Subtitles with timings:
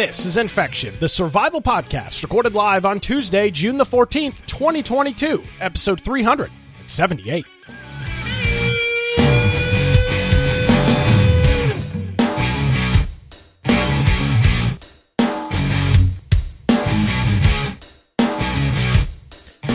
[0.00, 6.00] This is Infection, the survival podcast, recorded live on Tuesday, June the 14th, 2022, episode
[6.00, 7.44] 378.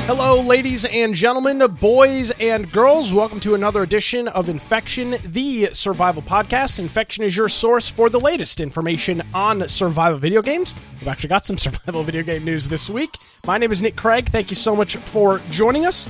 [0.05, 3.11] Hello, ladies and gentlemen, boys and girls.
[3.11, 6.77] Welcome to another edition of Infection, the survival podcast.
[6.77, 10.75] Infection is your source for the latest information on survival video games.
[10.99, 13.17] We've actually got some survival video game news this week.
[13.47, 14.29] My name is Nick Craig.
[14.29, 16.05] Thank you so much for joining us.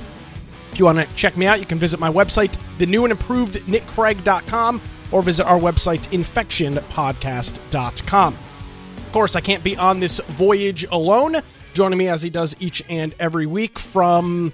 [0.72, 3.12] If you want to check me out, you can visit my website, the new and
[3.12, 8.34] improved nickcraig.com, or visit our website, infectionpodcast.com.
[8.34, 11.36] Of course, I can't be on this voyage alone
[11.76, 14.52] joining me as he does each and every week from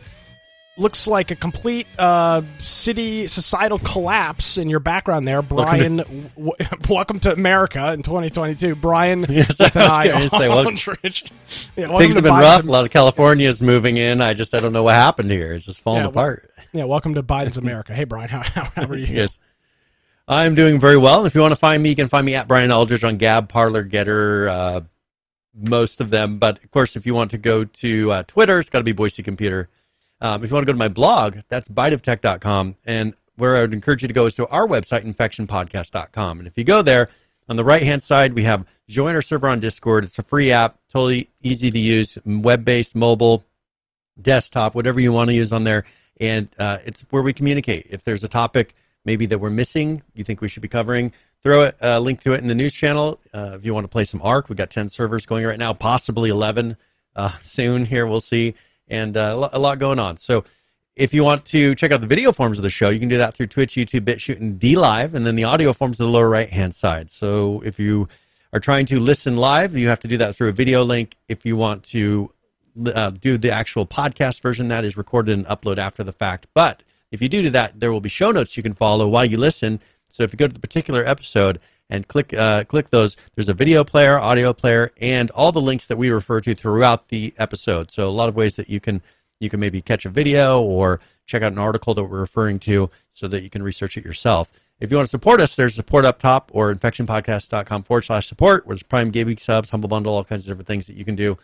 [0.77, 5.41] looks like a complete uh, city societal collapse in your background there.
[5.41, 10.49] Brian welcome to, w- welcome to america in 2022 brian yes, with an eye say,
[10.49, 10.65] well,
[11.77, 12.65] yeah, things have been rough.
[12.65, 14.21] A lot of california is moving in.
[14.21, 15.53] I just i don't know what happened here.
[15.53, 16.51] It's just falling yeah, apart.
[16.57, 17.95] well, yeah welcome to biden's america.
[17.95, 19.07] Hey brian how, how, how are you?
[19.07, 19.39] Yes.
[20.27, 21.27] I'm doing very well.
[21.27, 23.49] If you want to find me you can find me at brian aldridge on gab
[23.49, 24.81] Parler Gettr uh,
[25.55, 26.39] most of them.
[26.39, 28.93] But of course, if you want to go to uh, Twitter, it's got to be
[28.93, 29.69] Boise Computer.
[30.21, 32.77] Um, if you want to go to my blog, that's biteoftech.com.
[32.85, 36.39] And where I would encourage you to go is to our website, infectionpodcast.com.
[36.39, 37.09] And if you go there,
[37.49, 40.05] on the right hand side, we have join our server on Discord.
[40.05, 43.45] It's a free app, totally easy to use, web based, mobile,
[44.21, 45.85] desktop, whatever you want to use on there.
[46.21, 47.87] And uh, it's where we communicate.
[47.91, 51.13] If there's a topic maybe that we're missing, you think we should be covering,
[51.43, 53.21] throw a, a link to it in the news channel.
[53.33, 55.73] Uh, if you want to play some ARK, we've got 10 servers going right now,
[55.73, 56.77] possibly 11
[57.17, 58.07] uh, soon here.
[58.07, 58.55] We'll see.
[58.89, 60.19] And uh, a lot going on.
[60.19, 60.45] So
[60.97, 63.19] if you want to check out the video forms of the show, you can do
[63.19, 66.29] that through Twitch, YouTube, BitChute, and DLive, and then the audio forms to the lower
[66.29, 67.11] right hand side.
[67.11, 68.09] So if you
[68.53, 71.17] are trying to listen live, you have to do that through a video link.
[71.29, 72.31] If you want to
[72.87, 76.47] uh, do the actual podcast version, that is recorded and upload after the fact.
[76.53, 79.25] But if you do do that, there will be show notes you can follow while
[79.25, 79.81] you listen
[80.13, 81.59] so if you go to the particular episode
[81.91, 85.87] and click uh, click those, there's a video player, audio player, and all the links
[85.87, 87.91] that we refer to throughout the episode.
[87.91, 89.03] So a lot of ways that you can
[89.41, 92.91] you can maybe catch a video or check out an article that we're referring to
[93.13, 94.53] so that you can research it yourself.
[94.79, 98.67] If you want to support us, there's support up top or infectionpodcast.com forward slash support,
[98.67, 101.15] where there's Prime Gaming subs, Humble Bundle, all kinds of different things that you can
[101.15, 101.37] do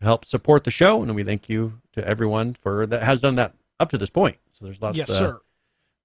[0.00, 1.02] to help support the show.
[1.02, 4.36] And we thank you to everyone for that has done that up to this point.
[4.52, 4.96] So there's lots.
[4.96, 5.40] Yes, uh, sir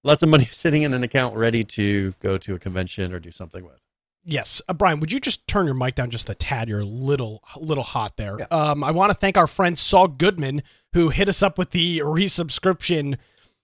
[0.03, 3.31] lots of money sitting in an account ready to go to a convention or do
[3.31, 3.79] something with.
[4.23, 6.69] Yes, uh, Brian, would you just turn your mic down just a tad?
[6.69, 8.37] You're a little, little hot there.
[8.39, 8.45] Yeah.
[8.51, 10.61] Um, I want to thank our friend Saul Goodman
[10.93, 13.17] who hit us up with the resubscription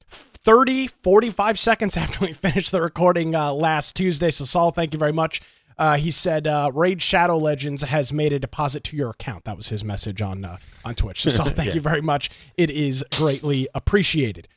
[0.09, 4.31] 30, 45 seconds after we finished the recording uh, last Tuesday.
[4.31, 5.41] So, Saul, thank you very much.
[5.77, 9.55] Uh, he said, uh, "Raid Shadow Legends has made a deposit to your account." That
[9.55, 11.21] was his message on uh, on Twitch.
[11.21, 11.75] So, Saul, thank yes.
[11.75, 12.31] you very much.
[12.57, 14.47] It is greatly appreciated.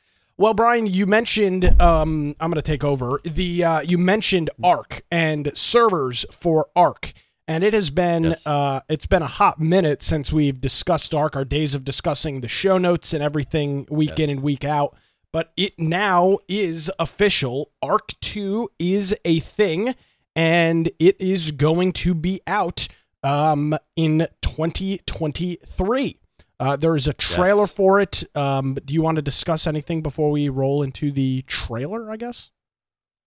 [0.41, 3.21] Well, Brian, you mentioned um, I'm going to take over.
[3.23, 7.13] The uh, you mentioned Ark and servers for Ark,
[7.47, 8.47] and it has been yes.
[8.47, 11.35] uh, it's been a hot minute since we've discussed Ark.
[11.35, 14.19] Our days of discussing the show notes and everything week yes.
[14.19, 14.97] in and week out.
[15.31, 17.69] But it now is official.
[17.83, 19.93] Ark Two is a thing,
[20.35, 22.87] and it is going to be out
[23.21, 26.20] um, in 2023.
[26.61, 27.71] Uh, there is a trailer yes.
[27.71, 28.23] for it.
[28.35, 32.11] Um, do you want to discuss anything before we roll into the trailer?
[32.11, 32.51] I guess.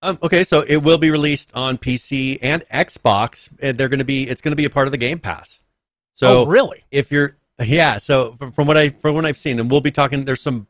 [0.02, 4.04] Um, okay, so it will be released on PC and Xbox, and they're going to
[4.04, 5.62] be it's going to be a part of the Game Pass.
[6.12, 9.58] So oh, really, if you're yeah, so from, from what I from what I've seen,
[9.58, 10.24] and we'll be talking.
[10.24, 10.68] There's some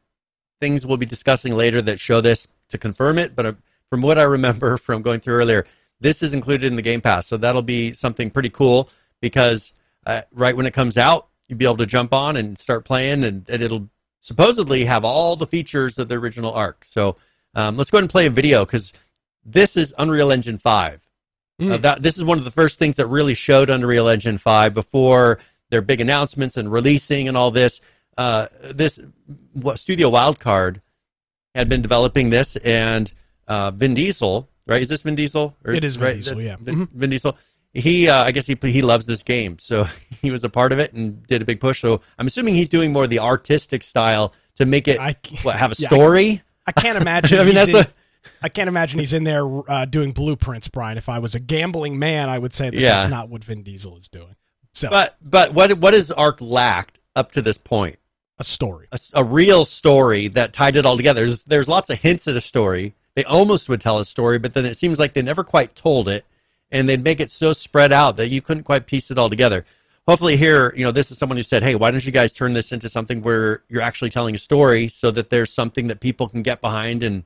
[0.59, 3.53] things we'll be discussing later that show this to confirm it, but uh,
[3.91, 5.67] from what I remember from going through earlier,
[6.01, 8.89] this is included in the Game Pass, so that'll be something pretty cool
[9.21, 9.75] because
[10.07, 13.25] uh, right when it comes out, you'd be able to jump on and start playing,
[13.25, 13.89] and, and it'll
[14.21, 16.85] supposedly have all the features of the original Ark.
[16.89, 17.17] So
[17.55, 18.93] um, let's go ahead and play a video because
[19.45, 21.01] this is Unreal Engine 5.
[21.61, 21.73] Mm.
[21.73, 24.75] Uh, that this is one of the first things that really showed Unreal Engine 5
[24.75, 25.39] before
[25.71, 27.81] their big announcements and releasing and all this.
[28.17, 28.99] Uh, this
[29.53, 30.81] what Studio Wildcard
[31.55, 33.13] had been developing this, and
[33.47, 34.83] uh, Vin Diesel, right?
[34.83, 35.57] Is this Vin Diesel?
[35.65, 36.15] Or, it is Vin right?
[36.17, 36.57] Diesel, yeah.
[36.61, 36.99] Vin, mm-hmm.
[36.99, 37.37] Vin Diesel
[37.75, 39.85] he uh, I guess he he loves this game, so
[40.23, 41.81] he was a part of it and did a big push.
[41.81, 45.57] So I'm assuming he's doing more of the artistic style to make it I, what,
[45.57, 46.43] have a yeah, story.
[46.67, 47.39] I, I can't imagine.
[47.41, 47.91] I mean, that's in, the.
[48.41, 50.97] I can't imagine he's in there uh, doing blueprints, Brian.
[50.97, 53.01] If I was a gambling man, I would say that yeah.
[53.01, 54.37] that's not what Vin Diesel is doing.
[54.73, 57.97] So, but but what what has Ark lacked up to this point?
[58.39, 61.25] A story, a, a real story that tied it all together.
[61.25, 62.97] There's, there's lots of hints at a story.
[63.15, 66.09] They almost would tell a story, but then it seems like they never quite told
[66.09, 66.25] it
[66.75, 69.65] and they'd make it so spread out that you couldn't quite piece it all together.
[70.09, 72.53] Hopefully, here, you know, this is someone who said, "Hey, why don't you guys turn
[72.53, 76.29] this into something where you're actually telling a story, so that there's something that people
[76.29, 77.25] can get behind and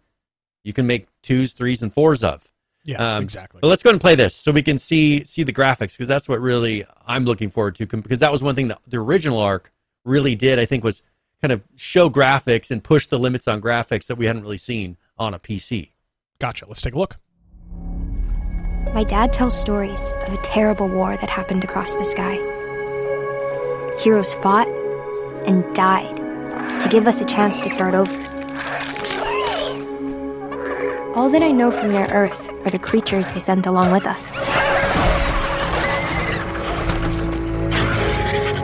[0.62, 2.46] you can make twos, threes, and fours of."
[2.84, 3.60] Yeah, um, exactly.
[3.60, 6.28] But let's go and play this so we can see see the graphics because that's
[6.28, 9.72] what really I'm looking forward to because that was one thing that the original Ark
[10.04, 10.58] really did.
[10.58, 11.02] I think was
[11.40, 14.98] kind of show graphics and push the limits on graphics that we hadn't really seen
[15.18, 15.90] on a PC.
[16.38, 16.66] Gotcha.
[16.66, 17.16] Let's take a look.
[18.94, 22.34] My dad tells stories of a terrible war that happened across the sky.
[24.00, 24.68] Heroes fought
[25.46, 26.16] and died
[26.80, 28.12] to give us a chance to start over.
[31.14, 34.34] All that I know from their Earth are the creatures they sent along with us.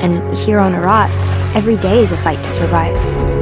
[0.03, 1.11] And here on Arat,
[1.55, 3.34] every day is a fight to survive.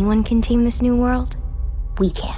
[0.00, 1.36] Anyone can tame this new world,
[1.98, 2.34] we can.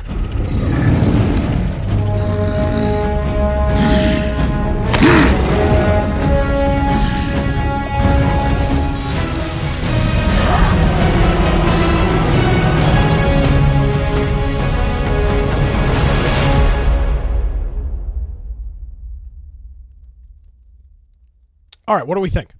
[21.86, 22.52] All right, what do we think?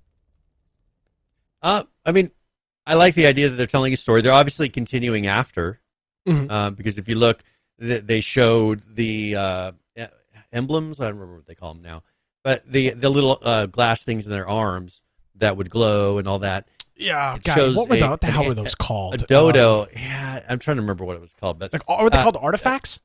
[1.60, 2.30] Uh, I mean,
[2.86, 4.22] I like the idea that they're telling a story.
[4.22, 5.80] They're obviously continuing after,
[6.26, 6.50] mm-hmm.
[6.50, 7.42] uh, because if you look,
[7.78, 9.72] they showed the uh,
[10.52, 11.00] emblems.
[11.00, 12.02] I don't remember what they call them now,
[12.44, 15.00] but the the little uh, glass things in their arms
[15.36, 16.68] that would glow and all that.
[16.96, 19.14] Yeah, God, what, were the, what the hell were those called?
[19.14, 19.82] A dodo.
[19.82, 21.58] Uh, yeah, I'm trying to remember what it was called.
[21.58, 23.00] But like, are they uh, called artifacts?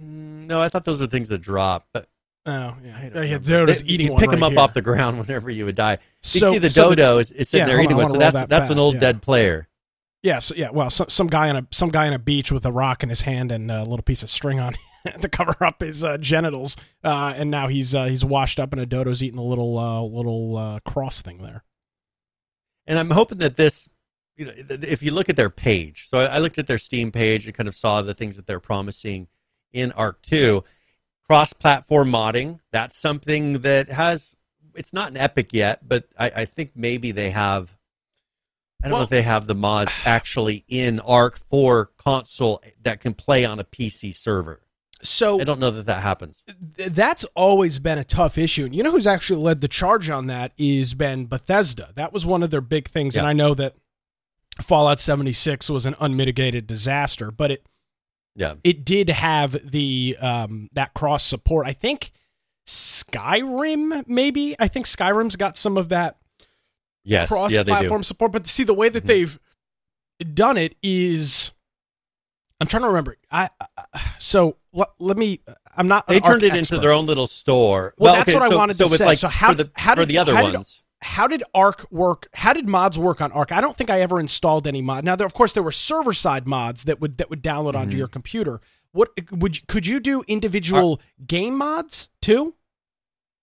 [0.00, 2.08] Mm, no, I thought those were things that drop, but
[2.46, 4.12] Oh yeah, yeah, yeah Dodo's they, eating you.
[4.14, 4.60] Pick right them up here.
[4.60, 5.98] off the ground whenever you would die.
[6.22, 8.18] You see the so dodo the, is, is sitting yeah, there eating on, one, so
[8.18, 9.00] that's that that's back, an old yeah.
[9.00, 9.68] dead player.
[10.22, 10.70] Yeah, so, yeah.
[10.70, 13.08] Well, so, some guy on a some guy on a beach with a rock in
[13.08, 14.76] his hand and a little piece of string on
[15.20, 18.80] to cover up his uh, genitals, uh, and now he's uh, he's washed up, and
[18.80, 21.64] a dodo's eating the little uh, little uh, cross thing there.
[22.86, 23.88] And I'm hoping that this,
[24.36, 27.46] you know, if you look at their page, so I looked at their Steam page
[27.46, 29.28] and kind of saw the things that they're promising
[29.72, 30.64] in Ark Two
[31.28, 32.60] cross-platform modding.
[32.72, 34.34] That's something that has.
[34.74, 37.74] It's not an Epic yet, but I, I think maybe they have.
[38.82, 43.00] I don't well, know if they have the mods actually in Ark for console that
[43.00, 44.60] can play on a PC server.
[45.02, 46.42] So I don't know that that happens.
[46.76, 50.10] Th- that's always been a tough issue, and you know who's actually led the charge
[50.10, 51.90] on that is been Bethesda.
[51.94, 53.22] That was one of their big things, yeah.
[53.22, 53.74] and I know that
[54.60, 57.66] Fallout 76 was an unmitigated disaster, but it
[58.38, 58.54] yeah.
[58.62, 61.66] It did have the um that cross support.
[61.66, 62.12] I think
[62.66, 64.54] Skyrim maybe.
[64.58, 66.18] I think Skyrim's got some of that
[67.02, 69.08] yes, cross yeah, platform support, but see the way that mm-hmm.
[69.08, 69.38] they've
[70.34, 71.50] done it is
[72.60, 73.16] I'm trying to remember.
[73.28, 75.40] I uh, so let, let me.
[75.76, 76.06] I'm not.
[76.06, 76.76] They turned it expert.
[76.76, 77.94] into their own little store.
[77.98, 79.04] Well, well that's okay, what so, I wanted so to say.
[79.04, 80.82] Like, so how, the, how did the other how ones?
[81.00, 82.28] How did Ark work?
[82.34, 83.52] How did mods work on Ark?
[83.52, 85.04] I don't think I ever installed any mod.
[85.04, 87.90] Now, there, of course, there were server side mods that would that would download onto
[87.90, 87.98] mm-hmm.
[87.98, 88.60] your computer.
[88.92, 92.54] What would could you do individual game mods too?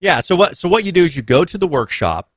[0.02, 0.20] Yeah.
[0.20, 2.30] So what so what you do is you go to the workshop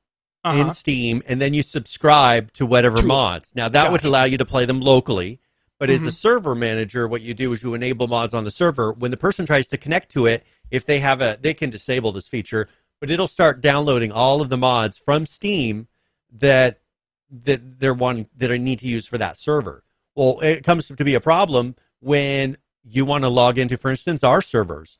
[0.43, 0.57] uh-huh.
[0.57, 3.51] in Steam and then you subscribe to whatever to mods.
[3.55, 3.91] Now that gotcha.
[3.91, 5.39] would allow you to play them locally.
[5.79, 6.05] But mm-hmm.
[6.05, 8.91] as a server manager, what you do is you enable mods on the server.
[8.93, 12.11] When the person tries to connect to it, if they have a, they can disable
[12.11, 12.67] this feature
[12.99, 15.87] but it'll start downloading all of the mods from Steam
[16.31, 16.79] that
[17.31, 19.83] that they're wanting that I need to use for that server.
[20.15, 24.23] Well, it comes to be a problem when you want to log into, for instance,
[24.23, 24.97] our servers.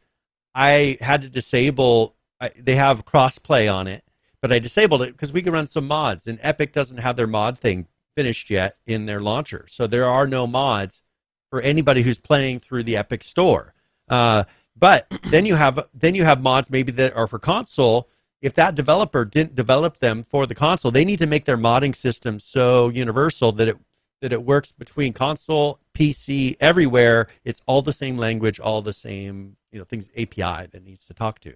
[0.53, 2.15] I had to disable.
[2.39, 4.03] I, they have crossplay on it,
[4.41, 7.27] but I disabled it because we can run some mods, and Epic doesn't have their
[7.27, 11.01] mod thing finished yet in their launcher, so there are no mods
[11.49, 13.73] for anybody who's playing through the Epic store.
[14.07, 14.43] Uh,
[14.79, 18.07] but then you have then you have mods maybe that are for console.
[18.41, 21.95] If that developer didn't develop them for the console, they need to make their modding
[21.95, 23.77] system so universal that it
[24.21, 27.27] that it works between console, PC, everywhere.
[27.45, 31.13] It's all the same language, all the same you know things API that needs to
[31.13, 31.55] talk to.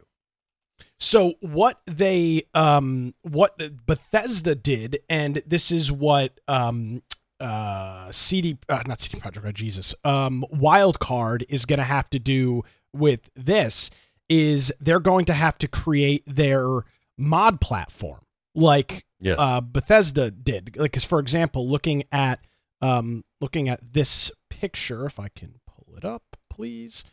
[0.99, 7.03] So what they um what Bethesda did, and this is what um
[7.39, 12.19] uh CD uh, not CD Projekt Red Jesus um Wildcard is going to have to
[12.19, 12.63] do
[12.93, 13.89] with this
[14.29, 16.83] is they're going to have to create their
[17.17, 18.21] mod platform
[18.55, 19.37] like yes.
[19.39, 20.75] uh, Bethesda did.
[20.77, 22.39] Like, for example, looking at
[22.81, 27.03] um, looking at this picture, if I can pull it up, please.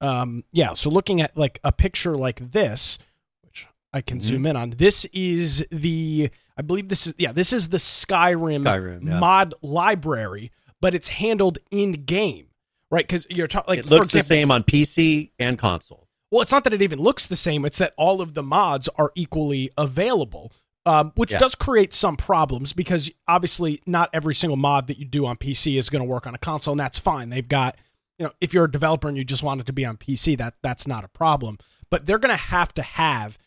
[0.00, 2.98] Um, yeah, so looking at like a picture like this,
[3.42, 4.26] which I can mm-hmm.
[4.26, 4.70] zoom in on.
[4.70, 9.18] This is the I believe this is yeah, this is the Skyrim, Skyrim, yeah.
[9.18, 12.48] mod library, but it's handled in game,
[12.94, 13.06] right?
[13.06, 16.08] Because you're talking like it looks example, the same on PC and console.
[16.30, 18.88] well, it's not that it even looks the same; it's that all of the mods
[18.96, 20.52] are equally available.
[20.86, 21.38] Um, which Yeah.
[21.38, 25.78] does create some problems because obviously not every single mod that you do on PC
[25.78, 27.30] is going to work on a console, and that's fine.
[27.30, 27.78] They've got,
[28.18, 30.36] you know, if you're a developer and you just want it to be on PC,
[30.36, 31.56] that that's not a problem.
[31.88, 33.38] But they're going to have to have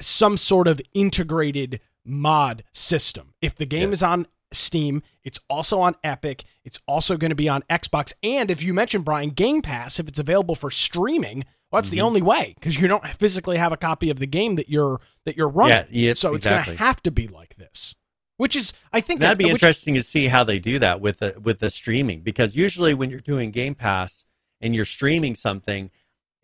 [0.00, 3.34] some sort of integrated mod system.
[3.42, 3.94] If the game Yeah.
[3.94, 8.50] is on Steam, it's also on Epic, it's also going to be on Xbox, and
[8.50, 12.06] if you mentioned Brian Game Pass, if it's available for streaming, well, that's the Mm-hmm.
[12.06, 15.36] only way because you don't physically have a copy of the game that you're that
[15.36, 15.86] you're running.
[15.90, 16.72] Yeah, yeah, so it's exactly.
[16.72, 17.94] going to have to be like this,
[18.36, 21.36] which is I think That'd be interesting to see how they do that with the
[21.42, 24.24] with the streaming because usually when you're doing Game Pass
[24.60, 25.90] and you're streaming something,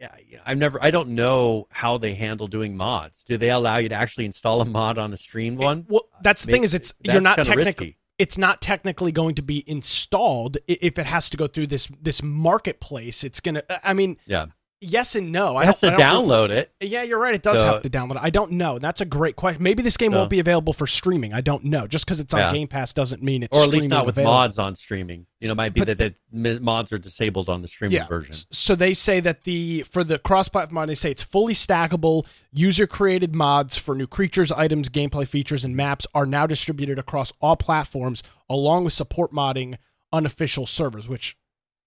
[0.00, 0.08] yeah,
[0.44, 3.22] I've never I don't know how they handle doing mods.
[3.22, 5.86] Do they allow you to actually install a mod on a streamed one?
[5.88, 7.96] Well, that's the thing is it's you're not technically risky.
[8.20, 12.22] It's not technically going to be installed if it has to go through this this
[12.22, 13.24] marketplace.
[13.24, 13.62] It's gonna.
[13.82, 14.46] I mean, Yeah,
[14.80, 15.56] yes and no.
[15.56, 16.72] I I have to don't, I don't download it.
[16.80, 17.34] Yeah, you're right.
[17.34, 18.22] It does So- have to download it.
[18.22, 18.78] I don't know.
[18.78, 19.62] That's a great question.
[19.62, 21.32] Maybe this game won't be available for streaming.
[21.34, 21.86] I don't know.
[21.86, 22.52] Just because it's on Yeah.
[22.52, 24.32] Game Pass doesn't mean it's or at least not with available.
[24.34, 25.26] mods on streaming.
[25.40, 28.06] You know, it might be But- that the mods are disabled on the streaming Yeah.
[28.06, 28.34] version.
[28.50, 32.26] So they say that the for the cross-platform mod, they say it's fully stackable.
[32.52, 37.56] User-created mods for new creatures, items, gameplay features, and maps are now distributed across all
[37.56, 39.76] platforms, along with support modding
[40.12, 41.36] unofficial servers, which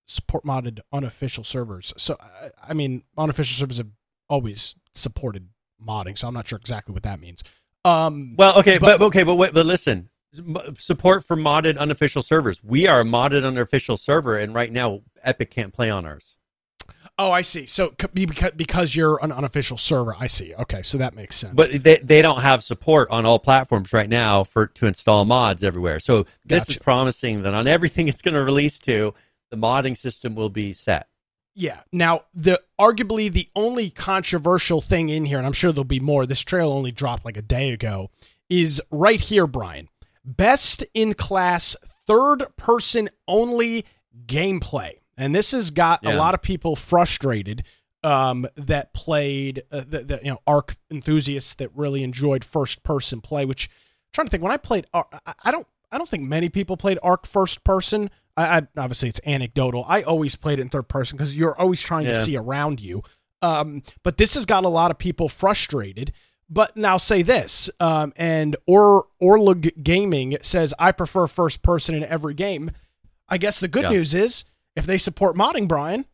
[0.06, 1.94] support modded unofficial servers.
[1.98, 2.18] So
[2.68, 3.88] I, mean, unofficial servers have
[4.30, 5.50] always supported
[5.86, 7.44] modding, so I'm not sure exactly what that means.
[7.86, 10.10] Um, Well, okay, But- but, okay, but wait, but listen,
[10.78, 12.64] support for modded unofficial servers.
[12.64, 16.36] We are a modded unofficial server, and right now Epic can't play on ours.
[17.20, 17.68] oh, I see.
[17.68, 20.56] So because because you're an unofficial server, I see.
[20.56, 21.54] Okay, so that makes sense.
[21.56, 25.64] But they, they don't have support on all platforms right now for to install mods
[25.64, 26.00] everywhere.
[26.00, 29.14] So this is promising that on everything it's going to release to,
[29.54, 31.08] the modding system will be set.
[31.54, 31.82] Yeah.
[31.92, 36.26] Now, the arguably the only controversial thing in here, and I'm sure there'll be more.
[36.26, 38.10] This trail only dropped like a day ago.
[38.50, 39.90] Is right here, Brian.
[40.26, 41.76] Best in class
[42.08, 43.86] third person only
[44.26, 47.64] gameplay, and this has got a lot of people frustrated.
[48.06, 53.22] Um, that played uh, the, the you know Ark enthusiasts that really enjoyed first person
[53.22, 53.46] play.
[53.46, 56.24] Which I'm trying to think when I played, Ar- I, I don't I don't think
[56.24, 58.10] many people played Ark first person.
[58.36, 59.86] I, I obviously it's anecdotal.
[59.88, 63.04] I always played it in third person because you're always trying to see around you.
[63.42, 66.14] Um, but this has got a lot of people frustrated.
[66.50, 72.04] But now say this, um, and or Orlug Gaming says I prefer first person in
[72.04, 72.72] every game.
[73.30, 73.90] I guess the good Yeah.
[73.90, 76.06] news is if they support modding, Brian,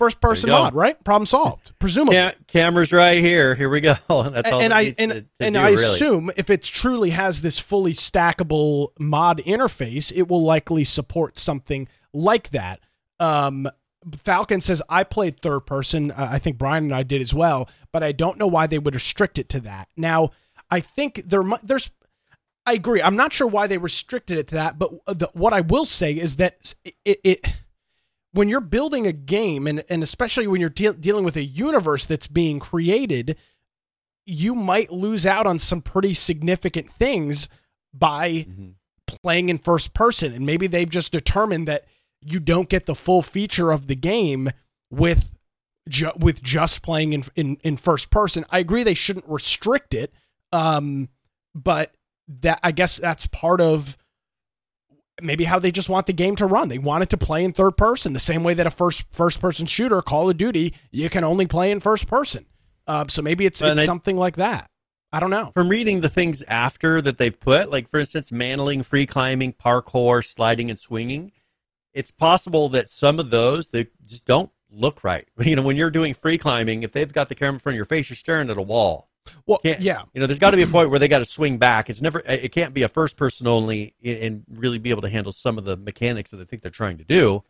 [0.00, 1.02] first person mod, right?
[1.04, 2.16] Problem solved, presumably.
[2.16, 3.54] Ca- cameras right here.
[3.54, 3.94] Here we go.
[4.08, 5.74] That's all and I and, to, to and do, I really.
[5.74, 11.86] assume if it truly has this fully stackable mod interface, it will likely support something
[12.14, 12.80] like that.
[13.20, 13.68] Um,
[14.24, 16.12] Falcon says I played third person.
[16.12, 18.78] Uh, I think Brian and I did as well, but I don't know why they
[18.78, 19.88] would restrict it to that.
[19.98, 20.30] Now,
[20.70, 21.90] I think there there's.
[22.64, 23.02] I agree.
[23.02, 26.12] I'm not sure why they restricted it to that, but the, what I will say
[26.12, 26.72] is that
[27.04, 27.46] it, it
[28.32, 32.06] when you're building a game and, and especially when you're deal dealing with a universe
[32.06, 33.36] that's being created
[34.26, 37.48] you might lose out on some pretty significant things
[37.92, 38.74] by Mhm.
[39.22, 41.84] playing in first person and maybe they've just determined that
[42.20, 44.50] you don't get the full feature of the game
[44.90, 45.32] with
[45.88, 50.12] ju- with just playing in, in in first person i agree they shouldn't restrict it
[50.52, 51.08] um
[51.54, 51.94] but
[52.28, 53.96] that i guess that's part of
[55.22, 56.68] maybe how they just want the game to run.
[56.68, 59.40] They want it to play in third person, the same way that a first first
[59.40, 62.46] person shooter, Call of Duty, you can only play in first person.
[62.86, 64.68] Um, so maybe it's, it's I- something like that.
[65.12, 65.50] I don't know.
[65.54, 70.24] From reading the things after that they've put, like for instance, mantling, free climbing, parkour,
[70.24, 71.32] sliding, and swinging,
[71.92, 75.28] it's possible that some of those they just don't look right.
[75.40, 77.76] You know, when you're doing free climbing, if they've got the camera in front of
[77.76, 79.09] your face, you're staring at a wall.
[79.46, 81.24] Well, Can't- yeah, You know, there's got to be a point where they got to
[81.24, 81.90] swing back.
[81.90, 85.32] It's never, it can't be a first person only and really be able to handle
[85.32, 87.42] some of the mechanics that I think they're trying to do.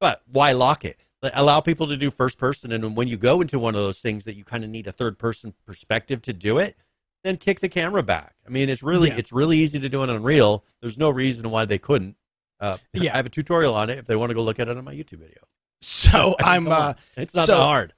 [0.00, 0.98] But why lock it?
[1.22, 4.24] Allow people to do first person, and when you go into one of those things
[4.24, 6.76] that you kind of need a third person perspective to do it,
[7.24, 8.36] then kick the camera back.
[8.46, 9.16] I mean, it's really, Yeah.
[9.16, 10.64] it's really easy to do it on Unreal.
[10.80, 12.16] There's no reason why they couldn't.
[12.60, 13.12] Uh, Yeah.
[13.14, 14.84] I have a tutorial on it if they want to go look at it on
[14.84, 15.40] my YouTube video.
[15.80, 17.94] So I mean, I'm uh, it's not so- that hard.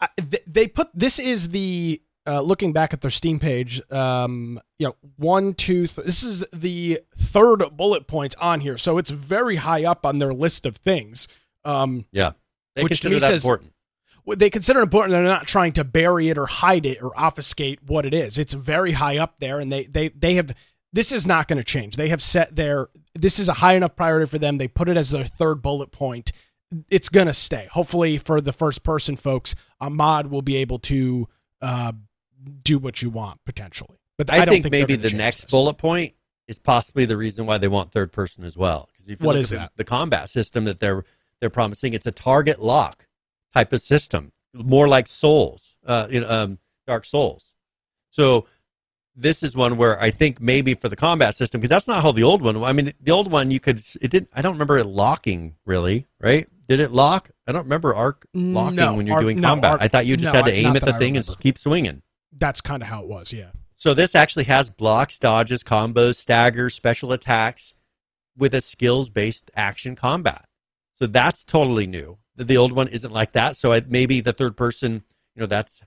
[0.00, 0.08] I,
[0.46, 3.80] they put this is the uh, looking back at their Steam page.
[3.90, 5.86] Um, you know, one, two.
[5.86, 10.18] Th- this is the third bullet point on here, so it's very high up on
[10.18, 11.28] their list of things.
[11.64, 12.32] Um, Yeah,
[12.74, 13.72] they Which consider that says- important.
[14.26, 15.12] they consider it important.
[15.12, 18.38] They're not trying to bury it or hide it or obfuscate what it is.
[18.38, 20.50] It's very high up there, and they they they have.
[20.92, 21.96] This is not going to change.
[21.96, 22.88] They have set their.
[23.14, 24.56] This is a high enough priority for them.
[24.58, 26.32] They put it as their third bullet point.
[26.88, 27.68] It's going to stay.
[27.72, 31.28] Hopefully, for the first person folks, a mod will be able to
[31.60, 31.92] uh,
[32.64, 33.98] do what you want potentially.
[34.18, 35.50] But I, I, think, think maybe the next this.
[35.50, 36.14] bullet point
[36.48, 38.88] is possibly the reason why they want third person as well.
[38.92, 39.72] Because if you What look is at that?
[39.76, 41.04] The, combat system that they're
[41.40, 43.06] they're promising, it's a target lock
[43.52, 47.52] type of system, more like Souls, uh, in um, Dark Souls.
[48.10, 48.46] So
[49.14, 52.12] this is one where I think maybe for the combat system, because that's not how
[52.12, 52.62] the old one.
[52.62, 54.30] I mean, the old one you could it didn't.
[54.34, 56.48] I don't remember it locking really, right?
[56.68, 57.30] Did it lock?
[57.46, 59.72] I don't remember Ark locking No, when you're arc- doing no, combat.
[59.72, 62.02] arc- I thought you just no, had to aim at the thing and keep swinging.
[62.38, 63.32] That's kind of how it was.
[63.32, 63.50] Yeah.
[63.76, 67.74] So this actually has blocks, dodges, combos, staggers, special attacks
[68.36, 70.46] with a skills based action combat.
[70.94, 72.18] So that's totally new.
[72.36, 73.56] The- old one isn't like that.
[73.56, 75.02] So I, maybe the third person,
[75.34, 75.80] you know, that's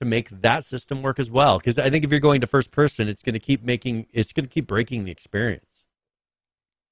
[0.00, 1.58] to make that system work as well.
[1.58, 4.32] Because I think if you're going to first person, it's going to keep making, it's
[4.32, 5.84] going to keep breaking the experience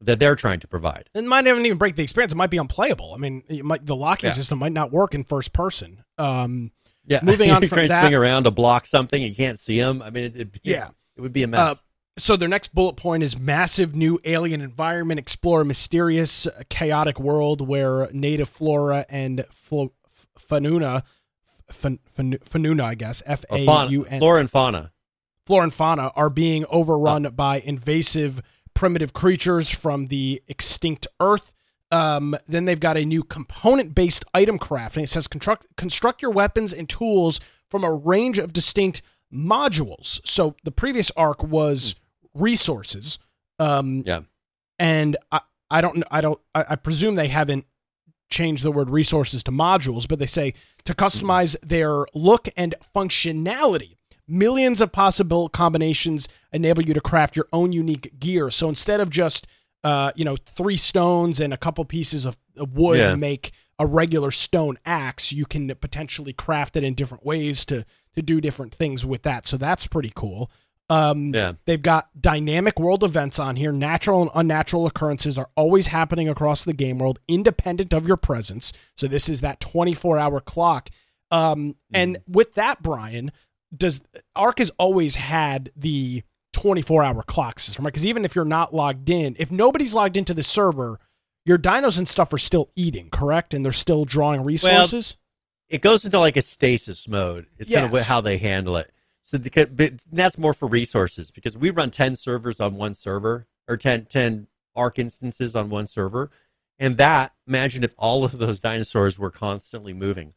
[0.01, 1.11] that they're trying to provide.
[1.15, 2.33] It might not even break the experience.
[2.33, 3.13] It might be unplayable.
[3.15, 4.33] I mean, it might, the locking Yeah.
[4.33, 6.05] system might not work in first person.
[6.17, 6.73] Um,
[7.11, 7.21] Yeah.
[7.23, 10.01] Moving on from that- swing around to block something, you can't see them.
[10.01, 10.89] I mean, it, Yeah.
[11.17, 11.61] it would be a mess.
[11.61, 11.75] Uh,
[12.17, 15.19] so their next bullet point is massive new alien environment.
[15.19, 19.93] Explore a mysterious, uh, chaotic world where native flora and flo-
[20.39, 21.03] fauna,
[21.71, 24.93] fan, fan, I guess, F A fauna, flora and fauna.
[25.47, 27.31] flora and fauna are being overrun Oh.
[27.31, 28.43] by invasive
[28.75, 31.55] primitive creatures from the extinct Earth.
[31.93, 35.03] Um, then they've got a new component-based item crafting.
[35.03, 40.21] It says construct construct your weapons and tools from a range of distinct modules.
[40.25, 41.97] So the previous arc was
[42.35, 43.19] resources.
[43.59, 44.21] Um, Yeah.
[44.79, 47.67] and I, I don't I don't I, I presume they haven't
[48.31, 50.55] changed the word resources to modules, but they say
[50.85, 53.97] to customize their look and functionality.
[54.29, 58.49] Millions of possible combinations enable you to craft your own unique gear.
[58.51, 59.49] So instead of just
[59.85, 63.11] uh, you know, three stones and a couple pieces of, of wood Yeah.
[63.11, 67.85] to make a regular stone axe, you can potentially craft it in different ways to
[68.15, 69.47] to do different things with that.
[69.47, 70.51] So that's pretty cool.
[70.91, 71.53] Um, Yeah.
[71.65, 73.71] They've got dynamic world events on here.
[73.71, 78.73] Natural and unnatural occurrences are always happening across the game world, independent of your presence.
[78.97, 80.91] So this is that 24 hour clock.
[81.31, 83.31] Um, And with that, Brian,
[83.75, 84.01] does
[84.35, 87.93] Arc has always had the 24 hour clock system, right?
[87.93, 90.99] Because even if you're not logged in, if nobody's logged into the server,
[91.45, 93.55] your dinos and stuff are still eating, correct?
[93.55, 95.17] And they're still drawing resources.
[95.69, 97.47] it goes into like a stasis mode.
[97.59, 98.91] It's kind of how they handle it.
[99.23, 103.47] So the, but that's more for resources because we run 10 servers on one server
[103.69, 106.31] or 10, 10 ARK instances on one server.
[106.79, 110.35] And that, imagine if all of those dinosaurs were constantly moving.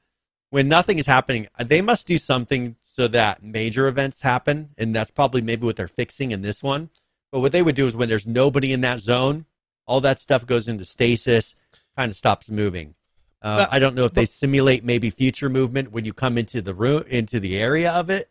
[0.52, 4.70] When nothing is happening, they must do something so that major events happen.
[4.78, 6.90] And that's probably maybe what they're fixing in this one.
[7.32, 9.46] But what they would do is when there's nobody in that zone,
[9.86, 11.56] all that stuff goes into stasis,
[11.98, 12.96] kind of stops moving.
[13.42, 16.62] Uh, But- I don't know if they simulate maybe future movement when you come into
[16.62, 18.30] the room into the area of it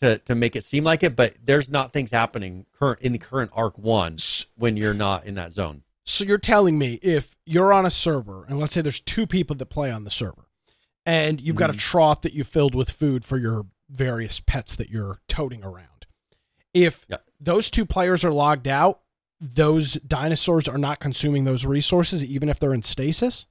[0.00, 3.18] to to make it seem like it, but there's not things happening current in the
[3.18, 4.16] current Ark one
[4.56, 5.82] when you're not in that zone.
[6.04, 9.56] So you're telling me if you're on a server and let's say there's two people
[9.56, 10.44] that play on the server
[11.06, 11.78] and you've got a Mhm.
[11.78, 16.06] trough that you filled with food for your various pets that you're toting around.
[16.72, 17.18] If Yeah.
[17.40, 19.00] those two players are logged out,
[19.40, 23.46] those dinosaurs are not consuming those resources even if they're in stasis?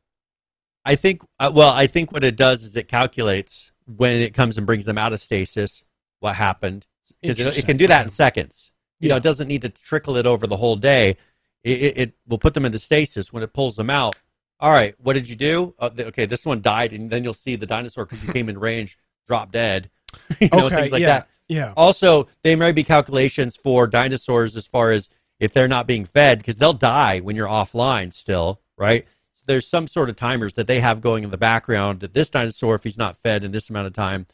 [0.86, 4.58] I think uh, well, I think what it does is it calculates when it comes
[4.58, 5.84] and brings them out of stasis
[6.20, 6.86] what happened
[7.22, 8.72] because it, it can do that in seconds.
[9.00, 11.18] You know, it doesn't need to trickle it over the whole day.
[11.64, 14.16] It, it, it will put them into stasis when it pulls them out.
[14.62, 15.76] All right, what did you do?
[15.78, 18.58] Uh, okay, this one died, and then you'll see the dinosaur because you came in
[18.58, 19.90] range, drop dead.
[20.40, 21.08] you know, okay, things like yeah.
[21.08, 21.30] that.
[21.48, 21.74] Yeah.
[21.76, 26.38] Also, there may be calculations for dinosaurs as far as if they're not being fed
[26.38, 29.06] because they'll die when you're offline still, right?
[29.36, 32.30] So there's some sort of timers that they have going in the background that this
[32.30, 34.26] dinosaur, if he's not fed in this amount of time,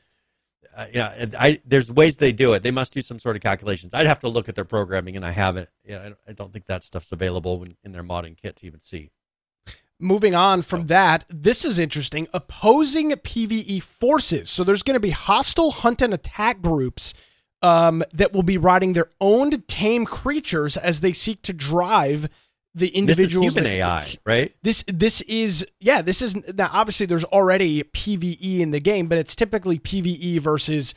[0.75, 2.63] uh, yeah, and I there's ways they do it.
[2.63, 3.93] They must do some sort of calculations.
[3.93, 5.67] I'd have to look at their programming, and I haven't.
[5.83, 8.79] Yeah, I don't- I don't think that stuff's available in their modding kit to even
[8.79, 9.09] see.
[9.99, 10.61] Moving on Oh.
[10.61, 12.27] from that, this is interesting.
[12.33, 14.49] Opposing PvE forces.
[14.49, 17.13] So there's going to be hostile hunt and attack groups
[17.61, 22.29] um, that will be riding their own tame creatures as they seek to drive
[22.73, 23.55] the individuals.
[23.55, 24.53] this is human that- AI, right?
[24.61, 26.01] This this is yeah.
[26.01, 30.93] This is now obviously there's already PVE in the game, but it's typically PVE versus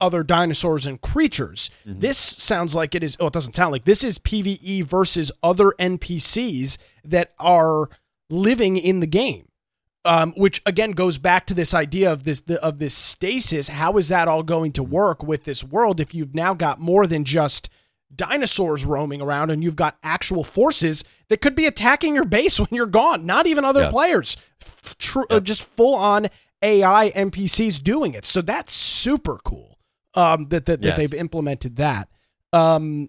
[0.00, 1.70] other dinosaurs and creatures.
[1.84, 1.98] Mm-hmm.
[1.98, 3.16] This sounds like it is.
[3.18, 7.88] Oh, it doesn't sound like this is PVE versus other NPCs that are
[8.30, 9.48] living in the game.
[10.04, 13.68] um, which again goes back to this idea of this the, of this stasis.
[13.68, 17.06] How is that all going to work with this world if you've now got more
[17.06, 17.70] than just
[18.14, 22.68] dinosaurs roaming around and you've got actual forces that could be attacking your base when
[22.70, 23.24] you're gone?
[23.24, 23.90] Not even other yeah.
[23.90, 24.36] players,
[24.98, 25.36] Tr- yeah.
[25.36, 26.28] uh, just full on
[26.62, 28.24] AI NPCs doing it.
[28.26, 29.78] So that's super cool
[30.14, 30.90] um, that that, yes.
[30.90, 32.08] that they've implemented that.
[32.52, 33.08] Um,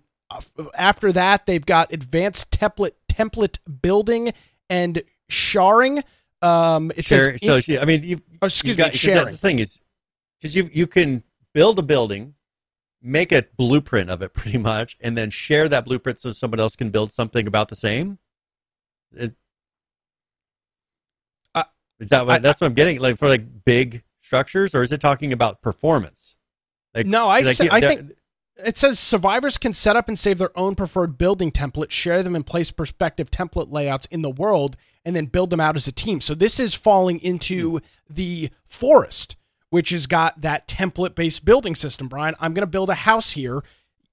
[0.77, 4.33] after that, they've got advanced template template building
[4.69, 6.03] and sharing.
[6.41, 9.25] Um, it Share, says, so I mean, you, oh, excuse got, me, sharing.
[9.25, 9.79] The thing is,
[10.39, 11.23] because you you can
[11.53, 12.35] build a building,
[13.01, 16.75] make a blueprint of it pretty much, and then share that blueprint so someone else
[16.75, 18.19] can build something about the same.
[19.13, 19.33] It,
[21.53, 21.63] uh,
[21.99, 22.99] is that what, I, that's what I'm getting?
[22.99, 26.35] Like for like big structures, or is it talking about performance?
[26.93, 28.13] Like, no, I, like, I think
[28.63, 32.35] it says survivors can set up and save their own preferred building template, share them
[32.35, 35.91] and place perspective template layouts in the world, and then build them out as a
[35.91, 36.21] team.
[36.21, 39.35] So this is falling into the forest,
[39.69, 42.07] which has got that template based building system.
[42.07, 43.61] Brian, I'm going to build a house here.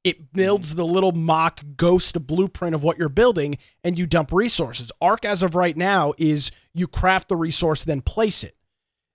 [0.05, 4.91] It builds the little mock ghost blueprint of what you're building, and you dump resources.
[5.01, 8.57] Ark, as of right now, is you craft the resource, then place it.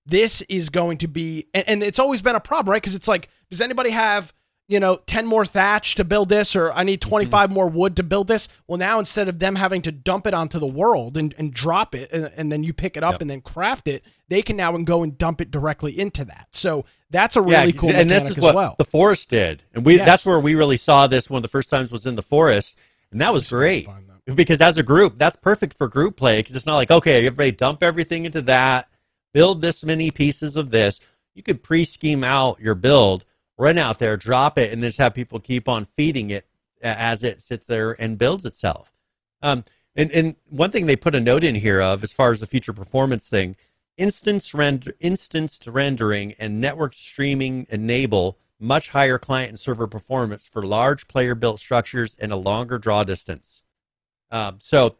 [0.05, 2.81] This is going to be, and, and it's always been a problem, right?
[2.81, 4.33] Because it's like, does anybody have
[4.67, 7.53] you know, 10 more thatch to build this, or I need 25 mm-hmm.
[7.53, 8.49] more wood to build this.
[8.67, 11.95] Well, now instead of them having to dump it onto the world and, and drop
[11.95, 13.21] it, and, and then you pick it up yep.
[13.21, 16.47] and then craft it, they can now and go and dump it directly into that.
[16.51, 18.75] So that's a really yeah, cool and this is what well.
[18.77, 19.63] the forest did.
[19.73, 20.05] And we yes.
[20.05, 22.77] that's where we really saw this one of the first times was in the forest.
[23.11, 23.87] And that was great.
[23.87, 24.35] That.
[24.35, 27.51] Because as a group, that's perfect for group play because it's not like, okay, everybody
[27.51, 28.89] dump everything into that,
[29.33, 30.99] build this many pieces of this.
[31.33, 33.23] You could pre scheme out your build
[33.57, 36.47] run out there, drop it, and just have people keep on feeding it
[36.81, 38.93] as it sits there and builds itself.
[39.41, 39.63] Um,
[39.95, 42.47] and, and one thing they put a note in here of as far as the
[42.47, 43.55] future performance thing,
[43.97, 50.65] instance render, instanced rendering and network streaming enable much higher client and server performance for
[50.65, 53.61] large player built structures and a longer draw distance.
[54.31, 54.95] Um, so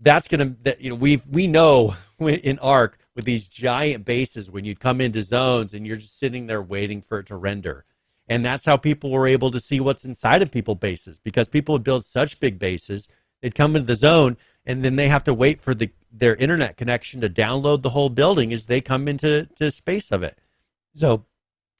[0.00, 4.64] that's going to, you know, we we know in Ark with these giant bases when
[4.64, 7.84] you'd come into zones and you're just sitting there waiting for it to render.
[8.30, 11.72] And that's how people were able to see what's inside of people bases because people
[11.74, 13.08] would build such big bases.
[13.42, 16.76] They'd come into the zone and then they have to wait for the their internet
[16.76, 20.38] connection to download the whole building as they come into to space of it.
[20.94, 21.24] So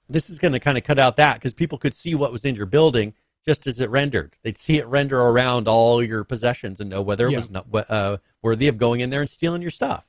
[0.09, 2.45] this is going to kind of cut out that because people could see what was
[2.45, 4.37] in your building just as it rendered.
[4.43, 7.39] They'd see it render around all your possessions and know whether it yeah.
[7.39, 10.05] was not, uh, worthy of going in there and stealing your stuff.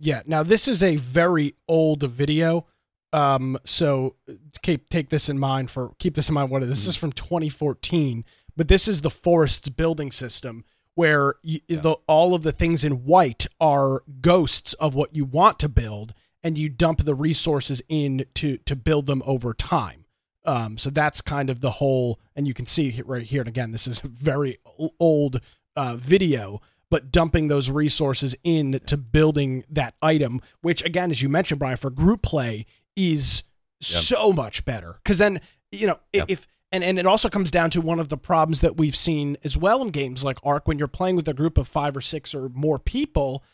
[0.00, 0.22] Yeah.
[0.26, 2.66] Now this is a very old video.
[3.12, 4.16] Um, so
[4.62, 6.50] keep take this in mind for keep this in mind.
[6.50, 8.24] What this is from 2014,
[8.56, 11.80] but this is the forest's building system where you, yeah.
[11.80, 16.12] the, all of the things in white are ghosts of what you want to build,
[16.42, 20.04] and you dump the resources in to to build them over time.
[20.44, 23.42] Um, so that's kind of the whole, and you can see right here.
[23.42, 24.58] And again, this is a very
[24.98, 25.40] old
[25.76, 31.28] uh, video, but dumping those resources in to building that item, which again, as you
[31.28, 33.42] mentioned, Brian, for group play is
[33.80, 34.98] so much better.
[35.02, 38.16] Because then, you know, if and and it also comes down to one of the
[38.16, 41.34] problems that we've seen as well in games like Ark when you're playing with a
[41.34, 43.44] group of five or six or more people.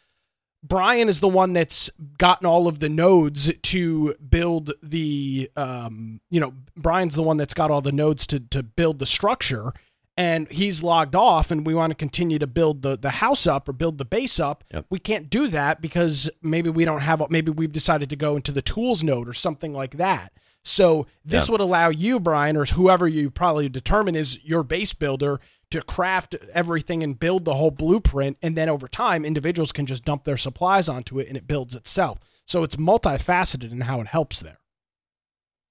[0.63, 6.41] Brian is the one that's gotten all of the nodes to build the um you
[6.41, 9.73] know Brian's the one that's got all the nodes to to build the structure
[10.19, 13.69] and he's logged off and we want to continue to build the, the house up
[13.69, 14.85] or build the base up yep.
[14.91, 18.53] we can't do that because maybe we don't have maybe we've decided to go into
[18.53, 20.33] the tools node or something like that
[20.65, 21.53] so this yep.
[21.53, 26.35] would allow you brian or whoever you probably determine is your base builder to craft
[26.53, 30.37] everything and build the whole blueprint and then over time individuals can just dump their
[30.37, 34.59] supplies onto it and it builds itself so it's multifaceted in how it helps there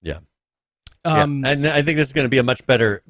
[0.00, 0.20] yeah
[1.04, 1.50] um, yeah.
[1.52, 3.02] and I think this is going to be a much better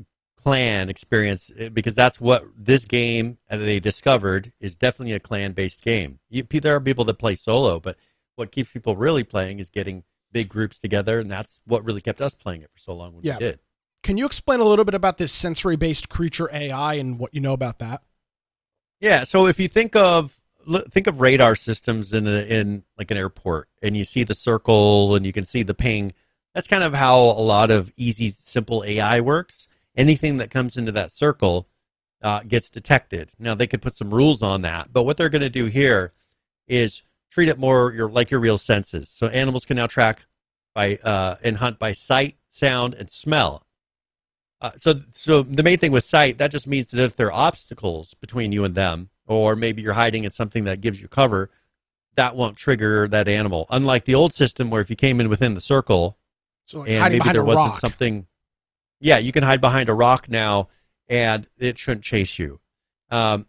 [0.48, 5.82] clan experience eh, because that's what this game they discovered is definitely a clan based
[5.82, 6.18] game.
[6.30, 7.96] You, there are people that play solo, but
[8.37, 12.20] what keeps people really playing is getting big groups together, and that's what really kept
[12.20, 13.34] us playing it for so long when yeah.
[13.34, 13.58] we did.
[14.02, 17.40] Can you explain a little bit about this sensory based creature AI and what you
[17.40, 18.02] know about that?
[19.00, 20.40] Yeah, so if you think of
[20.90, 25.14] think of radar systems in a, in like an airport, and you see the circle
[25.14, 26.14] and you can see the ping.
[26.54, 29.67] That's kind of how a lot of easy, simple AI works
[29.98, 31.68] anything that comes into that circle
[32.22, 33.32] uh, gets detected.
[33.38, 36.12] Now they could put some rules on that, but what they're going to do here
[36.66, 39.11] is treat it more your like your real senses.
[39.11, 40.24] So animals can now track
[40.74, 43.66] by uh, and hunt by sight, sound, and smell.
[44.61, 47.32] Uh, so, so the main thing with sight that just means that if there are
[47.48, 51.50] obstacles between you and them, or maybe you're hiding in something that gives you cover,
[52.16, 53.66] that won't trigger that animal.
[53.70, 56.18] Unlike the old system where if you came in within the circle
[56.66, 57.80] So like and maybe there wasn't rock.
[57.80, 58.26] something
[59.00, 60.68] yeah you can hide behind a rock now
[61.08, 62.61] and it shouldn't chase you
[63.11, 63.46] um,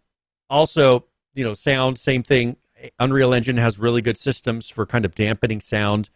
[0.50, 2.56] also you know sound same thing
[3.00, 6.10] unreal engine has really good systems for kind of dampening sound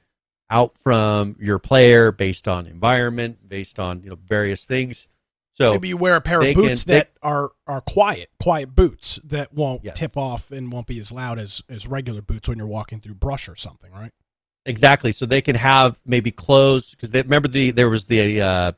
[0.49, 5.07] out from your player based on environment based on you know various things
[5.55, 8.29] so Maybe you wear a pair they of can- boots they- that are are quiet,
[8.41, 9.95] quiet boots that won't Yes.
[9.95, 13.13] tip off and won't be as loud as as regular boots when you're walking through
[13.13, 14.09] brush or something, right?
[14.65, 15.11] Exactly.
[15.11, 18.71] So they can have maybe clothes because remember the there was the uh,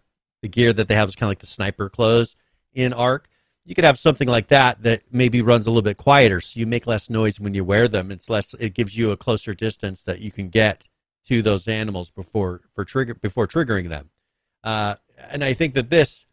[0.45, 2.35] the gear that they have is kind of like the sniper clothes
[2.71, 3.27] in Ark.
[3.65, 6.67] You could have something like that that maybe runs a little bit quieter, so you
[6.67, 8.11] make less noise when you wear them.
[8.11, 8.53] It's less.
[8.53, 10.87] It gives you a closer distance that you can get
[11.29, 14.11] to those animals before for trigger before triggering them.
[14.63, 14.95] Uh,
[15.31, 16.27] and I think that this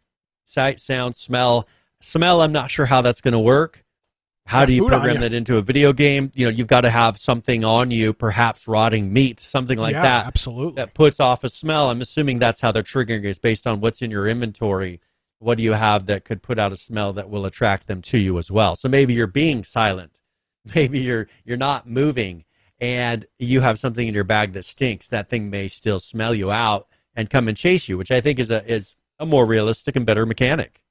[0.45, 1.67] sight, sound, smell,
[1.99, 2.43] smell.
[2.43, 3.82] I'm not sure how that's going to work.
[4.45, 6.31] How do you program that into a video game?
[6.35, 10.03] You know, you've got to have something on you, perhaps rotting meat, something like yeah,
[10.03, 10.75] that, absolutely.
[10.75, 11.89] that puts off a smell.
[11.89, 14.99] I'm assuming that's how they're triggering is based on what's in your inventory.
[15.39, 18.17] What do you have that could put out a smell that will attract them to
[18.17, 18.75] you as well?
[18.75, 20.19] So maybe you're being silent,
[20.75, 22.43] maybe you're you're not moving,
[22.79, 25.07] and you have something in your bag that stinks.
[25.07, 28.39] That thing may still smell you out and come and chase you, which I think
[28.39, 30.81] is a is a more realistic and better mechanic.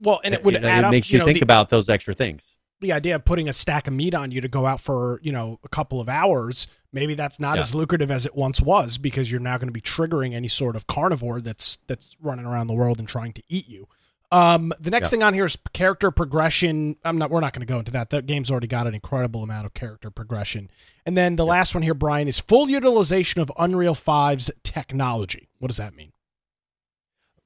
[0.00, 0.90] Well, and it would You know, add it up.
[0.90, 2.51] makes you, know, think the, about those extra things.
[2.82, 5.32] The idea of putting a stack of meat on you to go out for you
[5.32, 6.66] know a couple of hours.
[6.92, 7.62] Maybe that's not Yeah.
[7.62, 10.76] as lucrative as it once was because you're now going to be triggering any sort
[10.76, 13.88] of carnivore that's that's running around the world and trying to eat you.
[14.30, 15.10] Um, the next Yeah.
[15.10, 16.96] thing on here is character progression.
[17.04, 17.30] I'm not.
[17.30, 18.10] We're not going to go into that.
[18.10, 20.70] That game's already got an incredible amount of character progression.
[21.04, 25.48] And then the last one here, Brian, is full utilization of Unreal 5's technology.
[25.58, 26.12] What does that mean?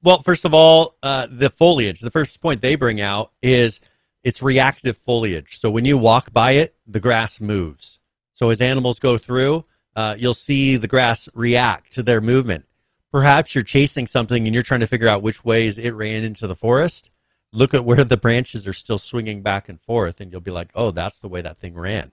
[0.03, 1.99] Well, first of all, uh, the foliage.
[1.99, 3.79] The first point they bring out is
[4.27, 5.57] it's reactive foliage.
[5.57, 7.97] So when you walk by it, the grass moves.
[8.33, 9.63] So as animals go through,
[9.95, 12.65] uh, you'll see the grass react to their movement.
[13.09, 16.45] Perhaps you're chasing something and you're trying to figure out which ways it ran into
[16.45, 17.09] the forest.
[17.53, 20.71] Look at where the branches are still swinging back and forth, and you'll be like,
[20.75, 22.11] "Oh, that's the way that thing ran."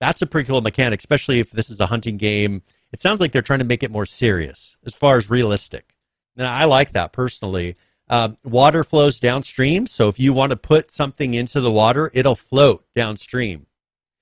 [0.00, 2.62] That's a pretty cool mechanic, especially if this is a hunting game.
[2.90, 5.94] It sounds like they're trying to make it more serious as far as realistic.
[6.38, 7.76] And I like that personally.
[8.10, 12.34] Um, water flows downstream, so if you want to put something into the water, it'll
[12.34, 13.66] float downstream.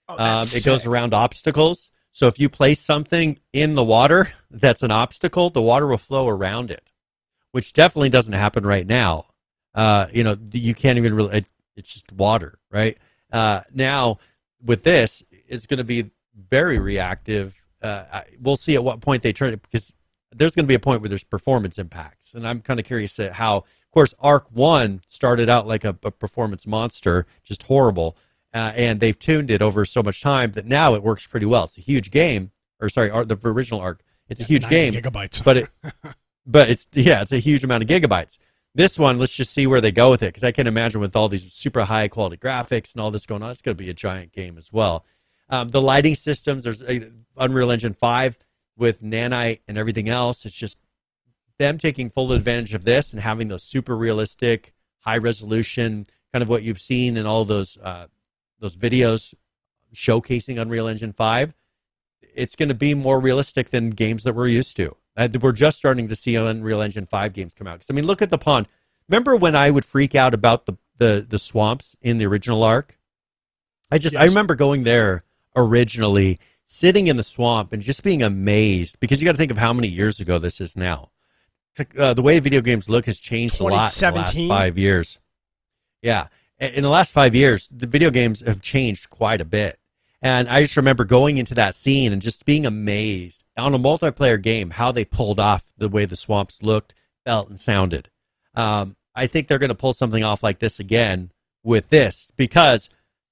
[0.09, 1.91] Oh, Um, it goes around obstacles.
[2.13, 6.29] So if you place something in the water that's an obstacle, the water will flow
[6.29, 6.91] around it,
[7.53, 9.27] which definitely doesn't happen right now.
[9.75, 11.39] Uh, you know, you can't even really.
[11.39, 11.47] It,
[11.77, 12.99] it's just water, right?
[13.33, 14.19] Uh, now
[14.63, 16.11] with this, it's going to be
[16.51, 17.55] very reactive.
[17.81, 19.95] Uh, I- we'll see at what point they turn it because
[20.33, 23.19] there's going to be a point where there's performance impacts, and I'm kind of curious
[23.19, 23.65] at how.
[23.89, 28.17] Of course, Ark One started out like a, a performance monster, just horrible,
[28.53, 31.65] uh, and they've tuned it over so much time that now it works pretty well.
[31.65, 34.03] It's a huge game, or sorry, Ar- the original Ark.
[34.29, 35.43] It's a huge game, gigabytes.
[35.43, 35.71] but it,
[36.47, 38.37] but it's yeah, it's a huge amount of gigabytes.
[38.75, 41.17] This one, let's just see where they go with it because I can't imagine with
[41.17, 43.91] all these super high quality graphics and all this going on, it's going to be
[43.91, 45.07] a giant game as well.
[45.49, 48.39] Um, the lighting systems, there's uh, Unreal Engine five
[48.77, 50.45] with nanite and everything else.
[50.45, 50.79] It's just
[51.59, 56.49] them taking full advantage of this and having those super realistic, high resolution, kind of
[56.49, 58.07] what you've seen in all those uh,
[58.61, 59.35] those videos
[59.95, 61.55] showcasing Unreal Engine five.
[62.35, 64.97] It's going to be more realistic than games that we're used to.
[65.17, 67.81] Uh, we're just starting to see Unreal Engine five games come out.
[67.81, 68.69] 'Cause, I mean, look at the pond.
[69.09, 72.99] Remember when I would freak out about the the, the swamps in the original Ark?
[73.91, 75.25] I just I remember going there
[75.57, 79.59] originally, sitting in the swamp and just being amazed because you got to think of
[79.59, 81.11] how many years ago this is now.
[81.97, 84.49] Uh, the way video games look has changed a lot in the last 2017?
[84.49, 85.19] five years.
[86.03, 89.79] Yeah, in the last five years, the video games have changed quite a bit.
[90.21, 94.41] And I just remember going into that scene and just being amazed on a multiplayer
[94.41, 98.11] game how they pulled off the way the swamps looked, felt, and sounded.
[98.55, 101.31] Um, I think they're going to pull something off like this again
[101.63, 102.89] with this because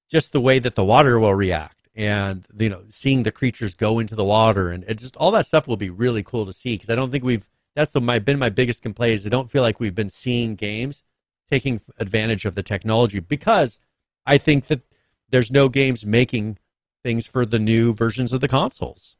[0.09, 3.99] just the way that the water will react and you know seeing the creatures go
[3.99, 6.75] into the water and it just all that stuff will be really cool to see
[6.75, 9.51] because I don't think we've that's the, my been my biggest complaint is I don't
[9.51, 11.03] feel like we've been seeing games
[11.47, 13.77] taking advantage of the technology because
[14.25, 14.81] I think that
[15.29, 16.57] there's no games making
[17.03, 19.15] things for the new versions of the consoles.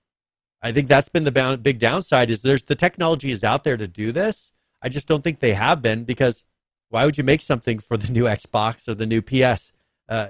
[0.60, 3.88] I think that's been the big downside is there's the technology is out there to
[3.88, 4.52] do this.
[4.82, 6.44] I just don't think they have been because
[6.90, 9.72] why would you make something for the new Xbox or the new PS?
[10.10, 10.30] Uh,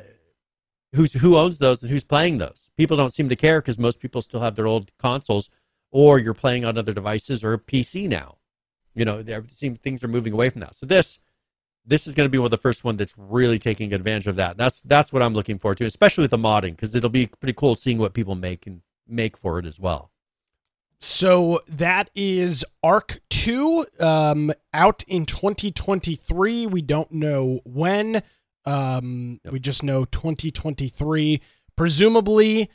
[0.94, 2.70] who's who owns those and who's playing those?
[2.76, 5.50] People don't seem to care because most people still have their old consoles,
[5.92, 8.38] or you're playing on other devices or a PC now.
[8.94, 10.76] You know, there seem things are moving away from that.
[10.76, 11.20] So this
[11.86, 14.36] this is going to be one of the first one that's really taking advantage of
[14.36, 14.58] that.
[14.58, 17.54] That's that's what I'm looking forward to, especially with the modding, because it'll be pretty
[17.54, 20.12] cool seeing what people make and make for it as well.
[21.00, 26.66] So that is Ark 2 um, out in 2023.
[26.66, 28.24] We don't know when.
[28.66, 29.54] Um, yep.
[29.54, 31.40] We just know 2023.
[31.76, 32.72] Presumably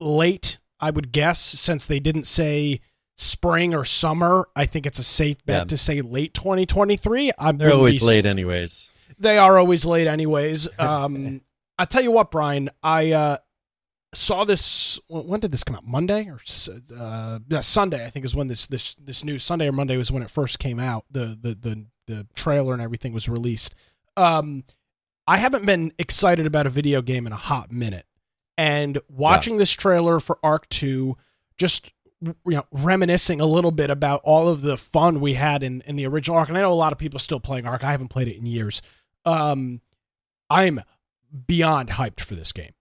[0.00, 2.80] late, I would guess, since they didn't say
[3.16, 4.48] spring or summer.
[4.56, 5.64] I think it's a safe bet yeah.
[5.64, 7.32] to say late 2023.
[7.38, 8.90] I They're always be, late, anyways.
[9.18, 10.68] They are always late, anyways.
[10.78, 11.42] Um,
[11.80, 13.36] I tell you what, Brian, I uh,
[14.12, 14.98] saw this.
[15.08, 15.86] When did this come out?
[15.86, 16.40] Monday or
[16.98, 18.04] uh, yeah, Sunday?
[18.04, 20.58] I think is when this this this news Sunday or Monday was when it first
[20.58, 21.04] came out.
[21.10, 23.76] The the the the trailer and everything was released.
[24.16, 24.64] Um,
[25.28, 28.06] I haven't been excited about a video game in a hot minute,
[28.58, 29.60] and watching yeah.
[29.60, 31.16] this trailer for Ark Two,
[31.56, 35.80] just you know, reminiscing a little bit about all of the fun we had in
[35.82, 37.92] in the original Ark And I know a lot of people still playing Ark I
[37.92, 38.82] haven't played it in years.
[39.24, 39.80] Um,
[40.50, 40.80] I'm
[41.46, 42.72] beyond hyped for this game.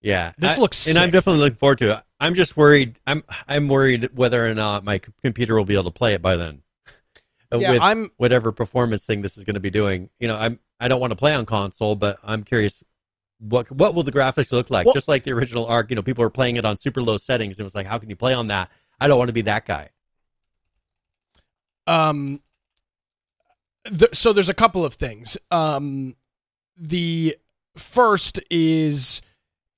[0.00, 1.02] Yeah, this I, looks, and sick.
[1.02, 2.02] I'm definitely looking forward to it.
[2.20, 3.00] I'm just worried.
[3.06, 6.36] I'm I'm worried whether or not my computer will be able to play it by
[6.36, 6.62] then.
[7.54, 10.10] Yeah, with I'm whatever performance thing this is going to be doing.
[10.18, 12.82] You know, I'm I don't want to play on console, but I'm curious
[13.48, 14.86] what what will the graphics look like?
[14.86, 17.16] Well, Just like the original Ark, you know, people were playing it on super low
[17.16, 17.58] settings.
[17.58, 18.70] and It was like, how can you play on that?
[19.00, 19.88] I don't want to be that guy.
[21.86, 22.40] Um.
[23.84, 25.36] Th- so there's a couple of things.
[25.50, 26.14] Um,
[26.76, 27.36] the
[27.76, 29.22] first is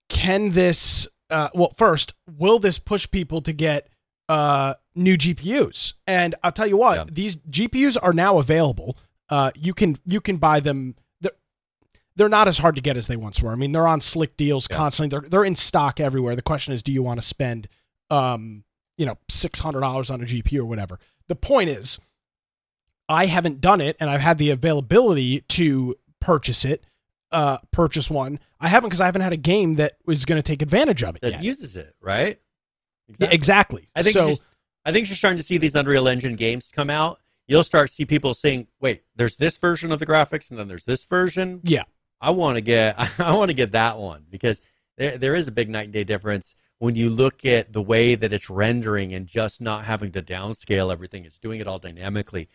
[0.09, 3.88] can this uh, well first will this push people to get
[4.29, 7.05] uh, new gpus and i'll tell you what yeah.
[7.11, 8.96] these gpus are now available
[9.31, 10.94] uh, you can you can buy them
[12.16, 14.37] they're, not as hard to get as they once were i mean they're on slick
[14.37, 14.77] deals yeah.
[14.77, 17.68] constantly they're, they're in stock everywhere the question is do you want to spend
[18.11, 18.64] um,
[18.96, 20.98] you know $600 on a gpu or whatever
[21.29, 21.98] the point is
[23.09, 26.85] i haven't done it and i've had the availability to purchase it
[27.35, 28.38] uh, purchase one.
[28.61, 31.16] I haven't because I haven't had a game that was going to take advantage of
[31.16, 31.42] it that yet.
[31.42, 32.38] uses it, right?
[33.09, 33.27] Exactly.
[33.27, 33.88] Yeah, exactly.
[33.94, 34.29] I think so.
[34.29, 34.42] Just,
[34.85, 37.18] I think you're starting to see these Unreal Engine games come out.
[37.46, 40.68] You'll start to see people saying, "Wait, there's this version of the graphics, and then
[40.68, 41.85] there's this version." Yeah,
[42.25, 44.61] I want to get I want to get that one because
[44.97, 48.15] there there is a big night and day difference when you look at the way
[48.15, 51.25] that it's rendering and just not having to downscale everything.
[51.25, 52.49] It's doing it all dynamically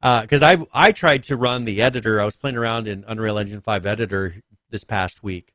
[0.00, 2.20] because uh, I I tried to run the editor.
[2.20, 4.34] I was playing around in Unreal Engine Five editor
[4.70, 5.52] this past week,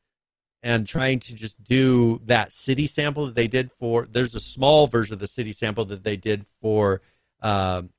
[0.63, 4.05] and trying to just do that city sample that they did for.
[4.05, 7.01] There's a small version of the city sample that they did for
[7.41, 7.89] um,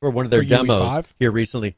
[0.00, 1.76] for one of their for demos here recently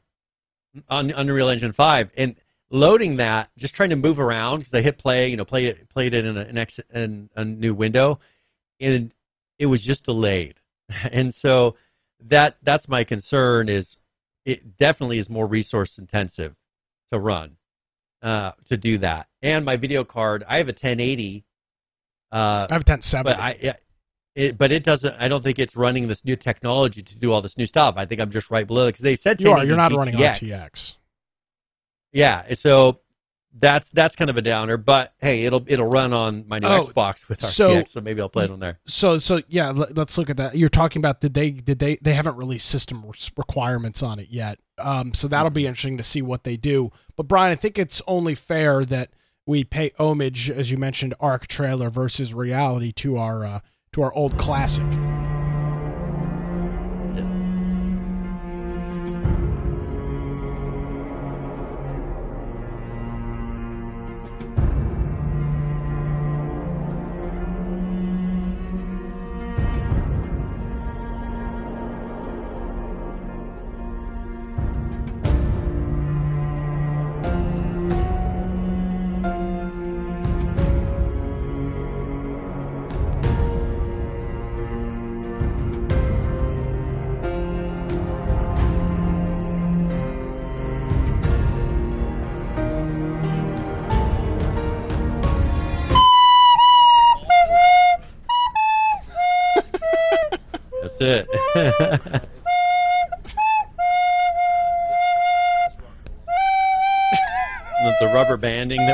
[0.89, 2.35] on Unreal Engine Five, and
[2.71, 5.89] loading that, just trying to move around because I hit play, you know, play it,
[5.89, 8.19] played it in a, an ex, in a new window,
[8.79, 9.13] and
[9.57, 10.59] it was just delayed,
[11.11, 11.75] and so
[12.21, 13.97] that that's my concern is
[14.45, 16.55] it definitely is more resource intensive
[17.11, 17.57] to run
[18.21, 19.27] uh, to do that.
[19.41, 21.45] And my video card, I have a 1080.
[22.31, 23.23] Uh, I have a 1070.
[23.23, 23.75] But I,
[24.35, 25.15] it, but it doesn't.
[25.19, 27.95] I don't think it's running this new technology to do all this new stuff.
[27.97, 29.65] I think I'm just right below it because they said you are.
[29.65, 29.97] You're not GTX.
[29.97, 30.95] running RTX.
[32.11, 32.53] Yeah.
[32.53, 32.99] So
[33.53, 34.77] that's that's kind of a downer.
[34.77, 38.21] But hey, it'll it'll run on my new oh, Xbox with RTX, so, so maybe
[38.21, 38.79] I'll play it on there.
[38.85, 40.55] So so yeah, let, us look at that.
[40.55, 43.03] You're talking about did they did they they haven't released system
[43.37, 44.59] requirements on it yet.
[44.77, 45.69] Um, so that'll be mm-hmm.
[45.69, 46.91] interesting to see what they do.
[47.15, 49.11] But Brian, I think it's only fair that
[49.45, 53.59] we pay homage, as you mentioned, Ark trailer versus reality to our uh,
[53.93, 54.85] to our old classic.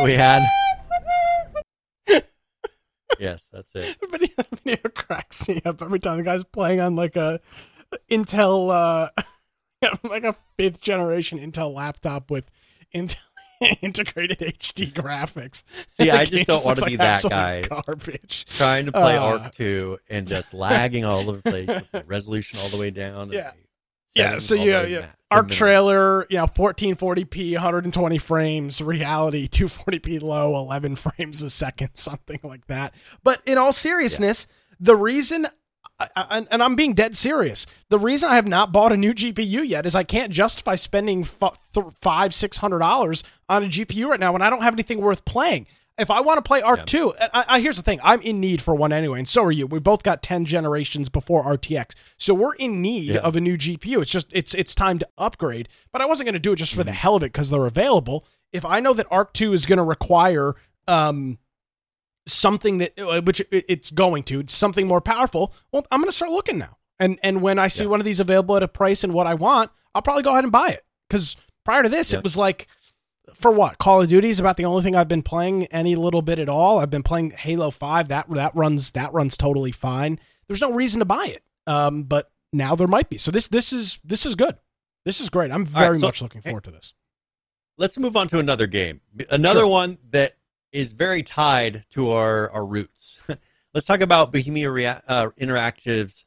[0.05, 0.43] We had.
[3.19, 3.99] yes, that's it.
[3.99, 7.39] The video, the video cracks me up every time the guy's playing on like a
[8.09, 9.09] Intel, uh,
[10.03, 12.49] like a fifth generation Intel laptop with
[12.93, 13.17] Intel
[13.81, 15.63] integrated HD graphics.
[15.97, 17.61] See, I just don't want to be that guy.
[17.61, 18.45] Garbage.
[18.57, 22.03] Trying to play uh, Ark 2 and just lagging all over the place with the
[22.03, 23.31] resolution all the way down.
[23.31, 23.51] Yeah.
[24.15, 30.95] Yeah, so you, yeah, Ark trailer, you know, 1440p, 120 frames, reality 240p low, 11
[30.95, 32.93] frames a second, something like that.
[33.23, 34.75] But in all seriousness, yeah.
[34.79, 35.47] the reason
[35.99, 37.65] I, and I'm being dead serious.
[37.89, 41.23] The reason I have not bought a new GPU yet is I can't justify spending
[41.23, 45.23] five, six hundred dollars on a GPU right now when I don't have anything worth
[45.23, 45.67] playing.
[45.97, 46.85] If I want to play Ark yeah.
[46.85, 49.51] 2, I, I, here's the thing I'm in need for one anyway, and so are
[49.51, 49.65] you.
[49.65, 51.91] We both got 10 generations before RTX.
[52.17, 53.19] So we're in need yeah.
[53.19, 54.01] of a new GPU.
[54.01, 55.69] It's just, it's it's time to upgrade.
[55.93, 56.87] But I wasn't going to do it just for mm-hmm.
[56.87, 58.25] the hell of it because they're available.
[58.51, 61.37] If I know that Ark 2 is going to require um,
[62.27, 66.31] something that, uh, which it's going to, something more powerful, well, I'm going to start
[66.31, 66.77] looking now.
[66.99, 67.89] And and when I see yeah.
[67.89, 70.43] one of these available at a price and what I want, I'll probably go ahead
[70.43, 70.83] and buy it.
[71.09, 72.67] Because prior to this, it was like,
[73.33, 73.77] for what?
[73.77, 76.49] Call of Duty is about the only thing I've been playing any little bit at
[76.49, 76.79] all.
[76.79, 78.09] I've been playing Halo Five.
[78.09, 80.19] That that runs that runs totally fine.
[80.47, 81.43] There's no reason to buy it.
[81.67, 83.17] Um, but now there might be.
[83.17, 84.57] So this this is this is good.
[85.03, 85.51] This is great.
[85.51, 86.93] I'm very right, so, much looking forward to this.
[87.77, 89.01] Let's move on to another game.
[89.29, 89.67] Another sure.
[89.67, 90.35] one that
[90.71, 93.19] is very tied to our our roots.
[93.73, 96.25] let's talk about Bohemia Rea- uh, Interactive's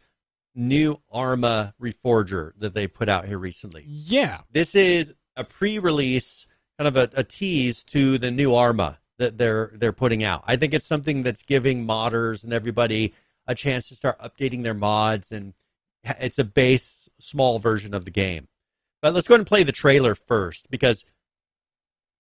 [0.55, 3.85] new Arma Reforger that they put out here recently.
[3.87, 6.47] Yeah, this is a pre-release
[6.79, 10.45] kind of a, a tease to the new Arma that they're they're putting out.
[10.47, 13.15] I think it's something that's giving modders and everybody
[13.47, 15.55] a chance to start updating their mods, and
[16.05, 18.49] it's a base small version of the game.
[19.03, 21.05] But let's go ahead and play the trailer first because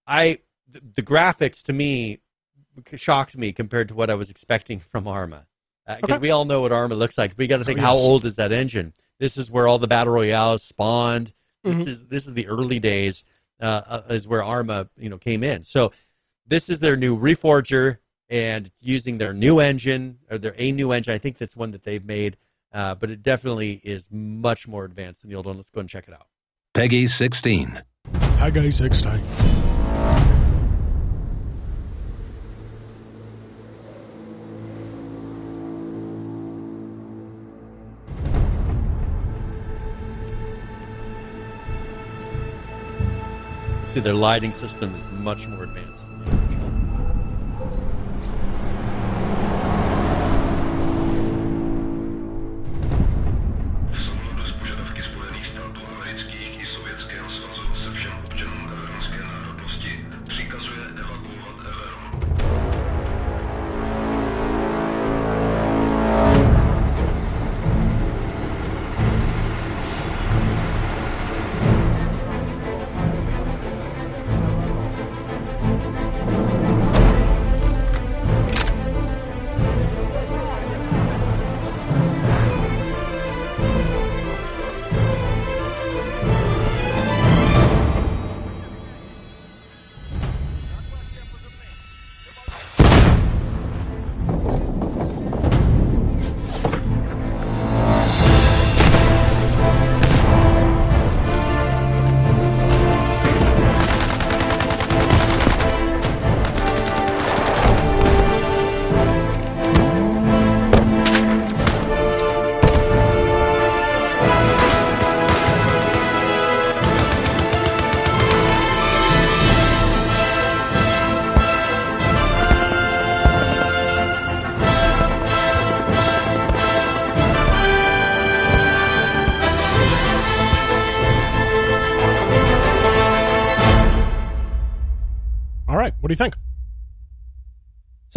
[0.07, 2.21] I the, the graphics to me
[2.95, 5.47] shocked me compared to what I was expecting from Arma.
[5.87, 6.19] Because uh, okay.
[6.19, 7.33] we all know what Arma looks like.
[7.37, 7.89] We got to think, oh, yes.
[7.89, 8.93] how old is that engine?
[9.19, 11.33] This is where all the battle royales spawned.
[11.65, 11.89] This mm-hmm.
[11.89, 13.25] is this is the early days
[13.61, 15.63] uh, uh, is where Arma you know came in.
[15.63, 15.93] So
[16.47, 17.99] this is their new Reforger
[18.29, 21.15] and using their new engine or their a new engine.
[21.15, 22.37] I think that's one that they've made,
[22.73, 25.57] uh, but it definitely is much more advanced than the old one.
[25.57, 26.27] Let's go and check it out.
[26.75, 27.83] PEGI 16.
[28.13, 29.68] PEGI 16.
[43.99, 46.58] See, their lighting system is much more advanced than the original.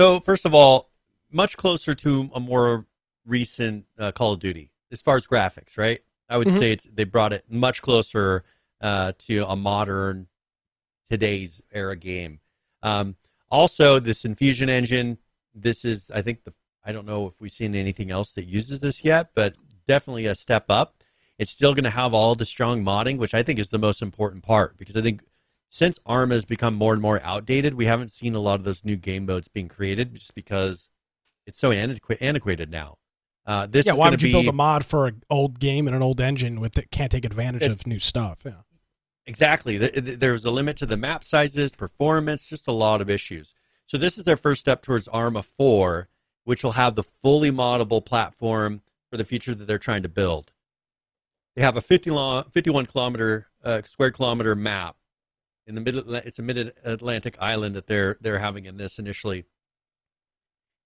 [0.01, 0.89] So, first of all,
[1.31, 2.87] much closer to a more
[3.23, 5.99] recent uh, Call of Duty as far as graphics, right?
[6.27, 6.57] I would mm-hmm.
[6.57, 8.43] say it's they brought it much closer
[8.81, 10.25] uh, to a modern
[11.07, 12.39] today's era game.
[12.81, 13.15] Um,
[13.51, 15.19] also, this Enfusion engine.
[15.53, 18.79] This is, I think, the I don't know if we've seen anything else that uses
[18.79, 19.53] this yet, but
[19.87, 20.95] definitely a step up.
[21.37, 24.01] It's still going to have all the strong modding, which I think is the most
[24.01, 25.21] important part because I think
[25.71, 28.83] since ARMA has become more and more outdated, we haven't seen a lot of those
[28.83, 30.89] new game modes being created just because
[31.47, 32.97] it's so antiqu- antiquated now.
[33.45, 35.95] Uh, this yeah, why would you be, build a mod for an old game and
[35.95, 38.39] an old engine with that can't take advantage it, of new stuff?
[38.45, 38.63] Yeah,
[39.25, 39.77] exactly.
[39.77, 43.53] There's a limit to the map sizes, performance, just a lot of issues.
[43.87, 46.09] So this is their first step towards Arma 4,
[46.43, 50.51] which will have the fully moddable platform for the future that they're trying to build.
[51.55, 54.97] They have a 50 long, 51 kilometer uh, square kilometer map
[55.67, 55.95] in the mid
[56.25, 59.45] it's a mid Atlantic island that they're they're having in this initially.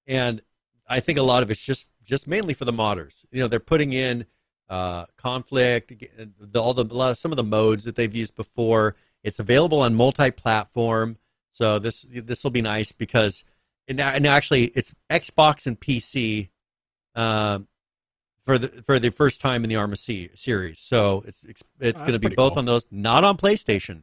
[0.07, 0.41] And
[0.87, 3.25] I think a lot of it's just just mainly for the modders.
[3.31, 4.25] You know, they're putting in
[4.69, 5.93] uh, conflict,
[6.39, 8.95] the, all the some of the modes that they've used before.
[9.23, 11.17] It's available on multi-platform,
[11.51, 13.43] so this this will be nice because
[13.87, 16.49] and, and actually it's Xbox and PC
[17.15, 17.59] uh,
[18.45, 20.79] for the for the first time in the Arma C series.
[20.79, 22.59] So it's it's, it's oh, going to be both cool.
[22.59, 24.01] on those, not on PlayStation.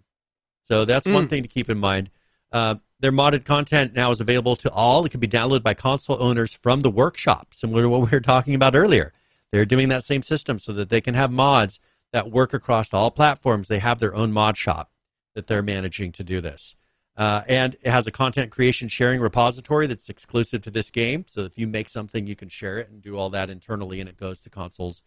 [0.63, 1.15] So that's mm.
[1.15, 2.11] one thing to keep in mind.
[2.51, 5.05] Uh, their modded content now is available to all.
[5.05, 8.21] It can be downloaded by console owners from the workshop, similar to what we were
[8.21, 9.13] talking about earlier.
[9.51, 11.81] They're doing that same system so that they can have mods
[12.13, 13.69] that work across all platforms.
[13.69, 14.91] They have their own mod shop
[15.35, 16.77] that they're managing to do this.
[17.17, 21.25] Uh, and it has a content creation sharing repository that's exclusive to this game.
[21.29, 24.09] So if you make something, you can share it and do all that internally, and
[24.09, 25.03] it goes to consoles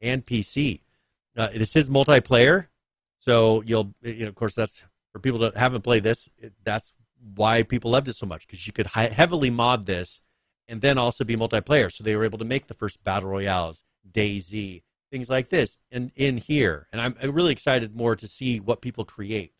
[0.00, 0.82] and PC.
[1.36, 2.66] Uh, this is multiplayer,
[3.18, 4.82] so you'll, you know, of course, that's
[5.16, 6.28] for people that haven't played this.
[6.36, 6.92] It, that's
[7.36, 10.20] why people loved it so much because you could hi- heavily mod this
[10.68, 11.90] and then also be multiplayer.
[11.90, 16.12] So they were able to make the first battle royales, DayZ, things like this, and
[16.16, 16.86] in here.
[16.92, 19.54] And I'm really excited more to see what people create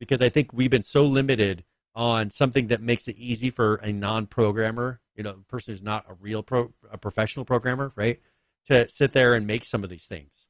[0.00, 1.64] because I think we've been so limited
[1.94, 6.06] on something that makes it easy for a non-programmer, you know, a person who's not
[6.08, 8.22] a real pro, a professional programmer, right,
[8.68, 10.46] to sit there and make some of these things.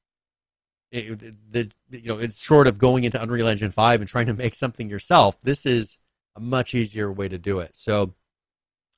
[0.91, 4.34] It, the you know, it's short of going into Unreal Engine five and trying to
[4.34, 5.41] make something yourself.
[5.43, 5.99] This is
[6.34, 7.76] a much easier way to do it.
[7.76, 8.14] So,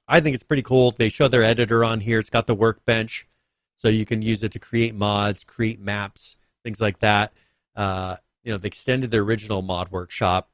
[0.06, 0.92] I think it's pretty cool.
[0.92, 2.18] They show their editor on here.
[2.18, 3.26] It's got the workbench,
[3.76, 7.32] so you can use it to create mods, create maps, things like that.
[7.74, 10.50] Uh, you know they extended their original mod workshop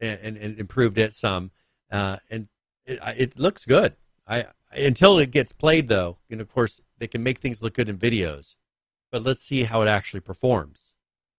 [0.00, 1.50] and, and, and improved it some,
[1.90, 2.48] uh, and
[2.86, 3.94] it, it looks good.
[4.26, 7.88] I until it gets played though, and of course they can make things look good
[7.88, 8.54] in videos,
[9.14, 10.80] but let's see how it actually performs.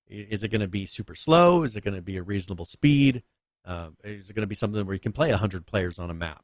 [0.07, 1.63] Is it going to be super slow?
[1.63, 3.21] Is it going to be a reasonable speed?
[3.65, 6.13] Uh, is it going to be something where you can play hundred players on a
[6.13, 6.41] map?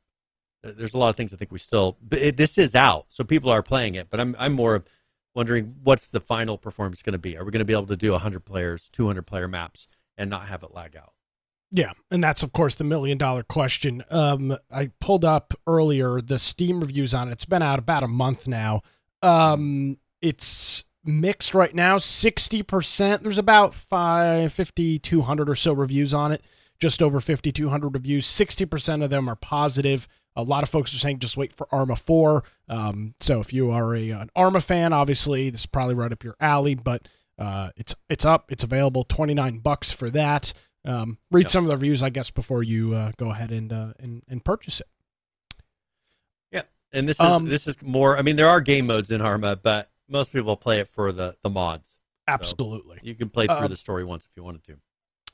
[0.61, 1.97] There's a lot of things I think we still.
[2.11, 4.09] It, this is out, so people are playing it.
[4.09, 4.85] But I'm I'm more of
[5.33, 7.37] wondering what's the final performance going to be.
[7.37, 10.49] Are we going to be able to do 100 players, 200 player maps, and not
[10.49, 11.13] have it lag out?
[11.71, 14.03] Yeah, and that's of course the million dollar question.
[14.09, 17.31] Um, I pulled up earlier the Steam reviews on it.
[17.31, 18.81] It's been out about a month now.
[19.21, 23.23] Um, it's mixed right now, sixty percent.
[23.23, 26.43] There's about five, 5,200 or so reviews on it.
[26.79, 28.25] Just over 5,200 reviews.
[28.25, 30.07] Sixty percent of them are positive.
[30.35, 32.43] A lot of folks are saying just wait for Arma 4.
[32.69, 36.23] Um, so if you are a, an Arma fan, obviously this is probably right up
[36.23, 38.51] your alley, but uh, it's it's up.
[38.51, 40.53] It's available, 29 bucks for that.
[40.85, 41.51] Um, read yep.
[41.51, 44.43] some of the reviews, I guess, before you uh, go ahead and, uh, and and
[44.43, 44.87] purchase it.
[46.51, 48.17] Yeah, and this is um, this is more.
[48.17, 51.35] I mean, there are game modes in Arma, but most people play it for the
[51.43, 51.95] the mods.
[52.27, 54.77] Absolutely, so you can play through um, the story once if you wanted to.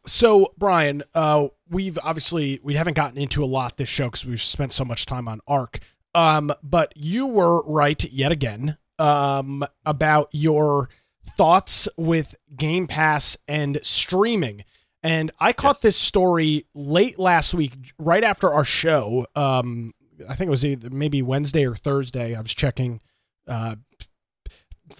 [0.06, 4.42] So, Brian, uh, we've obviously we haven't gotten into a lot this show because we've
[4.42, 5.80] spent so much time on Ark.
[6.16, 10.90] Um, but you were right yet again um, about your
[11.36, 14.64] thoughts with Game Pass and streaming.
[15.04, 15.82] And I caught yes.
[15.84, 19.28] this story late last week, right after our show.
[19.36, 19.94] Um,
[20.28, 22.36] I think it was either maybe Wednesday or Thursday.
[22.36, 23.02] I was checking.
[23.48, 23.76] Uh,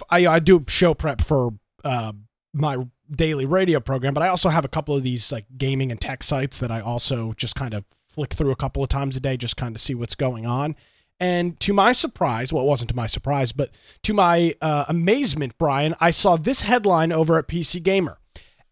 [0.10, 1.52] I, I do show prep for
[1.84, 2.14] uh,
[2.54, 6.00] my daily radio program, but I also have a couple of these like gaming and
[6.00, 9.20] tech sites that I also just kind of flick through a couple of times a
[9.20, 10.76] day, just kind of see what's going on.
[11.20, 13.72] And to my surprise, well, it wasn't to my surprise, but
[14.04, 18.20] to my uh, amazement, Brian, I saw this headline over at PC Gamer.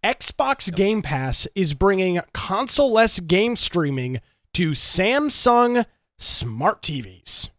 [0.03, 0.75] Xbox yep.
[0.75, 4.21] Game Pass is bringing console-less game streaming
[4.53, 5.85] to Samsung
[6.19, 7.49] smart TVs.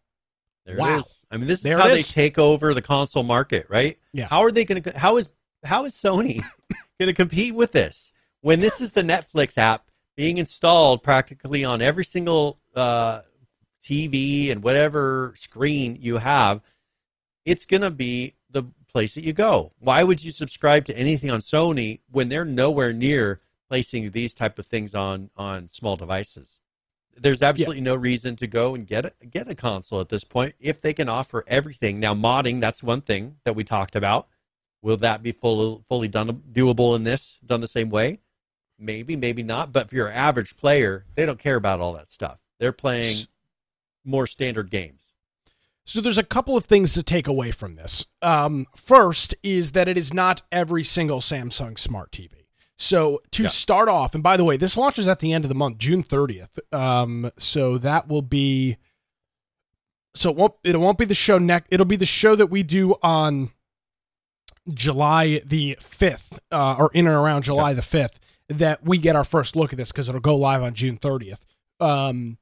[0.65, 1.03] There wow.
[1.29, 3.97] I mean, this is there how they take over the console market, right?
[4.13, 4.27] Yeah.
[4.27, 4.97] How are they going to?
[4.97, 5.29] How is
[5.63, 6.41] how is Sony
[6.99, 8.11] going to compete with this
[8.41, 13.21] when this is the Netflix app being installed practically on every single uh,
[13.83, 16.61] TV and whatever screen you have?
[17.45, 19.71] It's going to be the place that you go.
[19.79, 24.57] Why would you subscribe to anything on Sony when they're nowhere near placing these type
[24.59, 26.56] of things on on small devices?
[27.19, 27.83] There's absolutely yeah.
[27.83, 30.93] no reason to go and get a, get a console at this point if they
[30.93, 31.99] can offer everything.
[31.99, 34.27] Now, modding that's one thing that we talked about
[34.81, 38.19] Will that be fully fully done doable in this done the same way?
[38.79, 39.73] Maybe, maybe not.
[39.73, 42.39] But for your average player, they don't care about all that stuff.
[42.59, 43.25] They're playing
[44.05, 45.01] more standard games.
[45.83, 48.05] So there's a couple of things to take away from this.
[48.21, 52.46] Um, first is that it is not every single Samsung smart TV.
[52.77, 53.49] So to yeah.
[53.49, 56.03] start off, and by the way, this launches at the end of the month, June
[56.03, 56.59] 30th.
[56.71, 58.77] Um, so that will be.
[60.13, 61.67] So it won't it won't be the show next.
[61.71, 63.51] It'll be the show that we do on
[64.73, 68.15] July the 5th, uh, or in and around July the 5th,
[68.49, 71.39] that we get our first look at this because it'll go live on June 30th.
[71.79, 72.37] Um,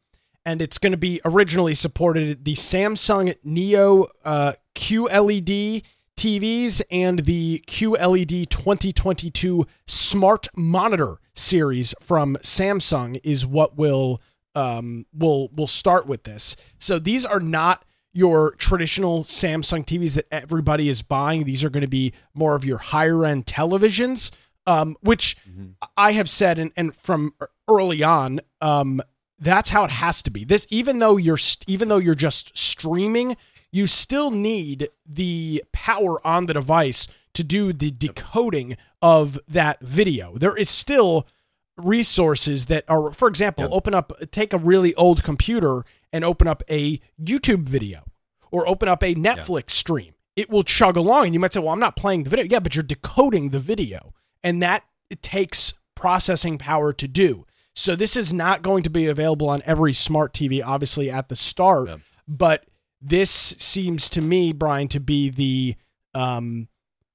[0.45, 5.83] and it's going to be originally supported the Samsung Neo uh, QLED
[6.17, 14.21] TVs and the QLED 2022 Smart Monitor series from Samsung is what will
[14.55, 16.55] um, will will start with this.
[16.79, 21.43] So these are not your traditional Samsung TVs that everybody is buying.
[21.43, 24.31] These are going to be more of your higher end televisions,
[24.65, 25.71] um, which mm-hmm.
[25.97, 27.33] I have said, and, and from
[27.67, 29.01] early on, um,
[29.37, 30.45] that's how it has to be.
[30.45, 31.37] This, even though you're
[31.67, 33.35] even though you're just streaming,
[33.75, 40.33] you still need the power on the device to do the decoding of that video.
[40.37, 41.27] There is still
[41.75, 43.73] resources that are, for example, yep.
[43.73, 48.05] open up, take a really old computer and open up a YouTube video
[48.49, 49.71] or open up a Netflix yep.
[49.71, 50.13] stream.
[50.37, 52.59] It will chug along, and you might say, "Well, I'm not playing the video." Yeah,
[52.59, 57.45] but you're decoding the video, and that it takes processing power to do.
[57.73, 61.35] So this is not going to be available on every smart TV, obviously at the
[61.35, 61.99] start, yep.
[62.25, 62.65] but
[63.07, 65.75] this seems to me, Brian, to be the
[66.13, 66.67] um,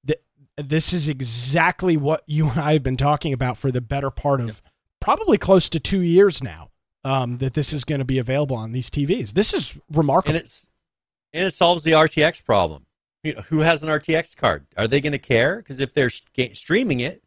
[0.03, 0.17] the,
[0.57, 4.39] this is exactly what you and I have been talking about for the better part
[4.39, 4.55] of yep.
[4.99, 6.69] probably close to two years now.
[7.03, 9.33] Um, that this is going to be available on these TVs.
[9.33, 10.35] This is remarkable.
[10.35, 10.69] And it's
[11.33, 12.85] and it solves the RTX problem.
[13.23, 14.67] You know, who has an RTX card?
[14.77, 15.57] Are they going to care?
[15.57, 17.23] Because if they're streaming it,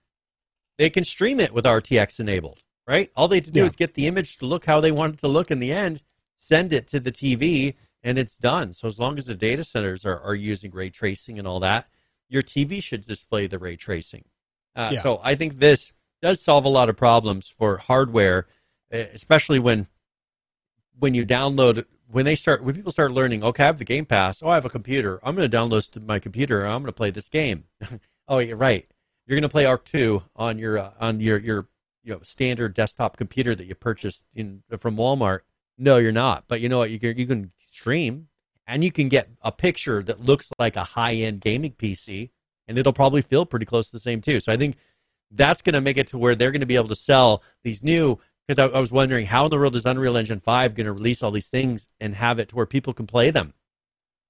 [0.79, 3.11] they can stream it with RTX enabled, right?
[3.17, 3.67] All they have to do yeah.
[3.67, 6.03] is get the image to look how they want it to look in the end,
[6.39, 7.75] send it to the TV,
[8.05, 8.73] and it's done.
[8.75, 11.89] So as long as the data centers are, are using ray tracing and all that,
[12.29, 14.27] your TV should display the ray tracing.
[14.77, 15.01] Uh, yeah.
[15.01, 18.47] So I think this does solve a lot of problems for hardware,
[18.91, 19.89] especially when
[20.99, 23.43] when you download when they start when people start learning.
[23.43, 24.43] Okay, I have the Game Pass.
[24.43, 25.19] Oh, I have a computer.
[25.23, 26.65] I'm going to download to my computer.
[26.65, 27.65] I'm going to play this game.
[28.29, 28.87] oh, you're right.
[29.27, 31.69] You're going to play Ark 2 on your uh, on your your
[32.03, 35.41] you know standard desktop computer that you purchased in from Walmart.
[35.79, 36.45] No, you're not.
[36.49, 36.91] But you know what?
[36.91, 38.29] You can, you can stream
[38.67, 42.31] and you can get a picture that looks like a high end gaming PC,
[42.67, 44.41] and it'll probably feel pretty close to the same too.
[44.41, 44.77] So I think
[45.31, 47.83] that's going to make it to where they're going to be able to sell these
[47.83, 48.19] new.
[48.47, 50.93] Because I, I, was wondering how in the world is Unreal Engine 5 going to
[50.93, 53.55] release all these things and have it to where people can play them?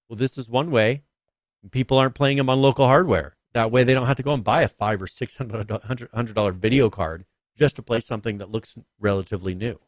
[0.09, 1.03] Well, this is one way.
[1.72, 3.36] People aren't playing them on local hardware.
[3.55, 6.53] That way, they don't have to go and buy a five or six hundred dollar
[6.53, 7.24] video card
[7.57, 9.78] just to play something that looks relatively new.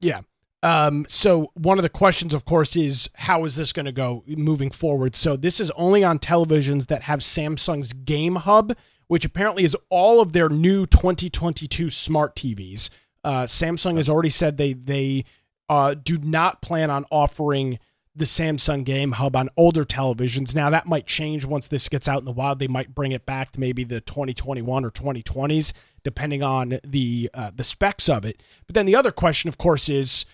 [0.00, 0.22] Yeah,
[0.62, 4.22] um, so one of the questions, of course, is how is this going to go
[4.26, 5.16] moving forward?
[5.16, 8.76] So this is only on televisions that have Samsung's Game Hub,
[9.08, 12.90] which apparently is all of their new 2022 smart TVs.
[13.24, 15.24] Uh, Samsung has already said they they
[15.68, 17.78] uh, do not plan on offering
[18.14, 20.54] the Samsung Game Hub on older televisions.
[20.54, 22.58] Now that might change once this gets out in the wild.
[22.58, 25.72] They might bring it back to maybe the 2021 or 2020s,
[26.04, 28.42] depending on the uh, the specs of it.
[28.66, 30.24] But then the other question, of course, is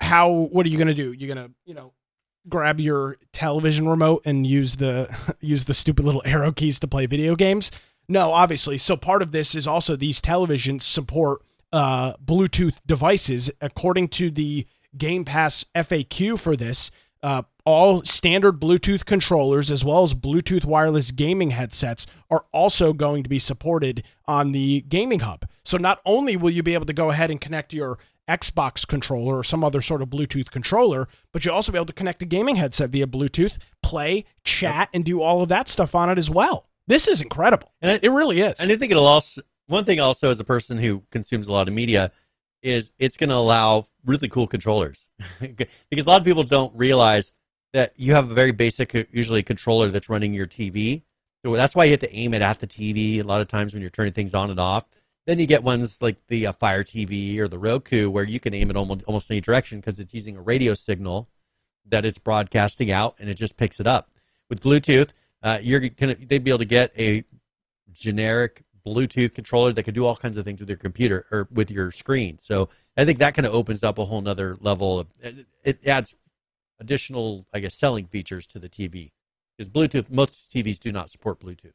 [0.00, 1.12] how what are you going to do?
[1.12, 1.92] You're going to you know
[2.48, 7.06] grab your television remote and use the use the stupid little arrow keys to play
[7.06, 7.70] video games?
[8.08, 8.78] No obviously.
[8.78, 11.42] So part of this is also these televisions support
[11.72, 13.50] uh, bluetooth devices.
[13.60, 14.66] According to the
[14.96, 16.90] game pass faq for this
[17.22, 23.24] uh, all standard bluetooth controllers as well as bluetooth wireless gaming headsets are also going
[23.24, 25.44] to be supported on the gaming hub.
[25.64, 27.98] So not only will you be able to go ahead and connect your
[28.28, 31.92] Xbox controller or some other sort of Bluetooth controller, but you'll also be able to
[31.92, 36.10] connect a gaming headset via Bluetooth, play, chat, and do all of that stuff on
[36.10, 36.68] it as well.
[36.86, 37.72] This is incredible.
[37.80, 38.60] And it, it really is.
[38.60, 41.68] And I think it'll also, one thing also as a person who consumes a lot
[41.68, 42.12] of media,
[42.62, 45.06] is it's going to allow really cool controllers.
[45.40, 47.32] because a lot of people don't realize
[47.72, 51.02] that you have a very basic, usually controller that's running your TV.
[51.44, 53.72] So that's why you have to aim it at the TV a lot of times
[53.72, 54.84] when you're turning things on and off.
[55.26, 58.54] Then you get ones like the uh, Fire TV or the Roku where you can
[58.54, 61.28] aim it almost, almost any direction because it's using a radio signal
[61.88, 64.10] that it's broadcasting out and it just picks it up.
[64.48, 65.10] With Bluetooth,
[65.42, 67.24] uh, you're gonna they'd be able to get a
[67.92, 71.70] generic Bluetooth controller that can do all kinds of things with your computer or with
[71.70, 72.38] your screen.
[72.40, 75.08] So I think that kind of opens up a whole nother level of
[75.64, 76.14] it adds
[76.78, 79.10] additional, I guess, selling features to the TV.
[79.56, 81.72] Because Bluetooth, most TVs do not support Bluetooth.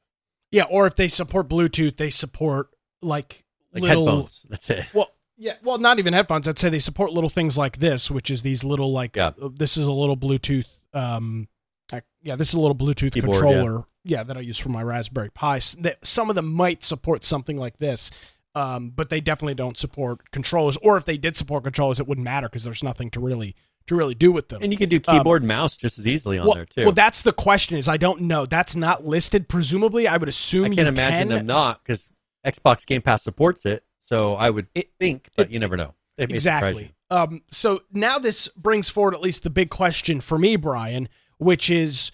[0.52, 2.70] Yeah, or if they support Bluetooth, they support
[3.02, 3.44] like,
[3.74, 4.46] like little, headphones.
[4.50, 4.86] That's it.
[4.94, 6.48] Well, yeah, well, not even headphones.
[6.48, 9.32] I'd say they support little things like this, which is these little like yeah.
[9.42, 10.68] Uh, this is a little Bluetooth.
[10.94, 11.48] Um,
[11.92, 13.86] I, yeah, this is a little Bluetooth Keyboard, controller.
[14.04, 14.20] Yeah.
[14.20, 14.24] yeah.
[14.24, 15.60] that I use for my Raspberry Pi.
[15.60, 18.12] Some of them might support something like this,
[18.54, 20.78] um, but they definitely don't support controllers.
[20.78, 23.56] Or if they did support controllers, it wouldn't matter because there's nothing to really
[23.88, 24.62] to really do with them.
[24.62, 26.84] And you can do um, keyboard um, mouse just as easily on well, there too.
[26.84, 27.78] Well, that's the question.
[27.78, 28.46] Is I don't know.
[28.46, 29.50] That's not listed.
[29.50, 30.66] Presumably, I would assume.
[30.66, 31.38] I can't imagine can.
[31.38, 32.10] them not because
[32.46, 35.94] Xbox Game Pass supports it, so I would it, think, but it, you never know.
[36.18, 36.94] Exactly.
[37.10, 41.70] Um, so now this brings forward at least the big question for me, Brian, which
[41.70, 42.12] is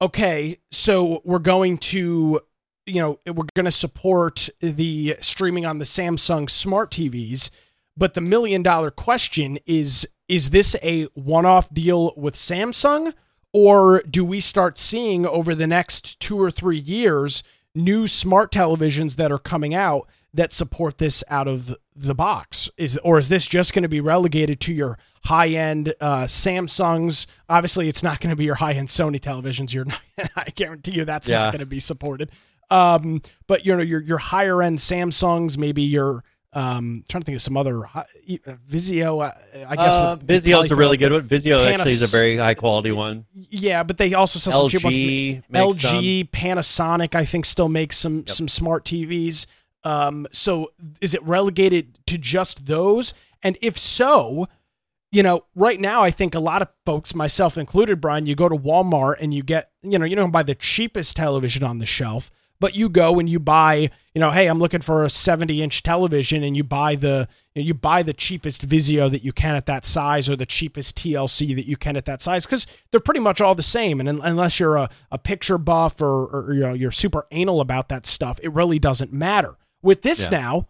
[0.00, 2.40] okay, so we're going to,
[2.86, 7.50] you know, we're going to support the streaming on the Samsung smart TVs,
[7.96, 13.12] but the million dollar question is is this a one off deal with Samsung?
[13.52, 17.44] Or do we start seeing over the next two or three years
[17.74, 22.70] new smart televisions that are coming out that support this out of the box?
[22.76, 27.26] Is or is this just going to be relegated to your high end uh, Samsungs?
[27.48, 29.72] Obviously, it's not going to be your high end Sony televisions.
[29.72, 30.00] You're not,
[30.36, 31.38] I guarantee you that's yeah.
[31.38, 32.30] not going to be supported.
[32.70, 37.36] Um, but you know your your higher end Samsungs, maybe your um, trying to think
[37.36, 38.04] of some other uh,
[38.70, 39.24] Vizio.
[39.24, 39.32] Uh,
[39.68, 41.22] I guess uh, Vizio is a really good one.
[41.22, 43.26] Vizio Panas- actually is a very high quality one.
[43.34, 45.80] Yeah, but they also sell LG, some cheap ones.
[45.80, 46.30] LG.
[46.30, 48.30] Panasonic, I think, still makes some yep.
[48.30, 49.46] some smart TVs.
[49.82, 53.12] Um, so is it relegated to just those?
[53.42, 54.46] And if so,
[55.10, 58.48] you know, right now I think a lot of folks, myself included, Brian, you go
[58.48, 61.86] to Walmart and you get, you know, you don't buy the cheapest television on the
[61.86, 62.30] shelf
[62.64, 65.82] but you go and you buy, you know, hey, I'm looking for a 70 inch
[65.82, 69.54] television, and you buy the you, know, you buy the cheapest Vizio that you can
[69.54, 73.00] at that size, or the cheapest TLC that you can at that size, because they're
[73.00, 74.00] pretty much all the same.
[74.00, 77.90] And unless you're a, a picture buff or, or you know you're super anal about
[77.90, 79.58] that stuff, it really doesn't matter.
[79.82, 80.38] With this yeah.
[80.38, 80.68] now,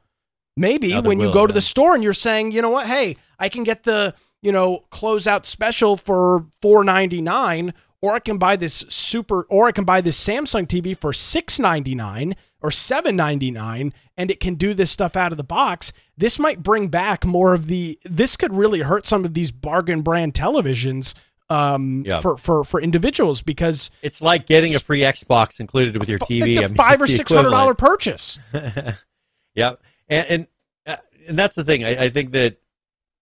[0.57, 3.19] maybe now when you go to the store and you're saying, you know what, hey,
[3.39, 7.73] I can get the you know closeout special for 4.99
[8.05, 12.37] or I can buy this super or I can buy this Samsung TV for 699
[12.61, 15.95] or 799 and it can do this stuff out of the box.
[16.15, 20.03] This might bring back more of the this could really hurt some of these bargain
[20.03, 21.15] brand televisions
[21.49, 22.21] um yeah.
[22.21, 26.57] for for for individuals because it's like getting a free Xbox included with your TV.
[26.57, 28.39] Like I mean, five or six hundred dollar purchase.
[29.55, 29.77] yeah,
[30.11, 30.47] and and,
[30.87, 30.97] uh,
[31.27, 31.85] and that's the thing.
[31.85, 32.59] I, I think that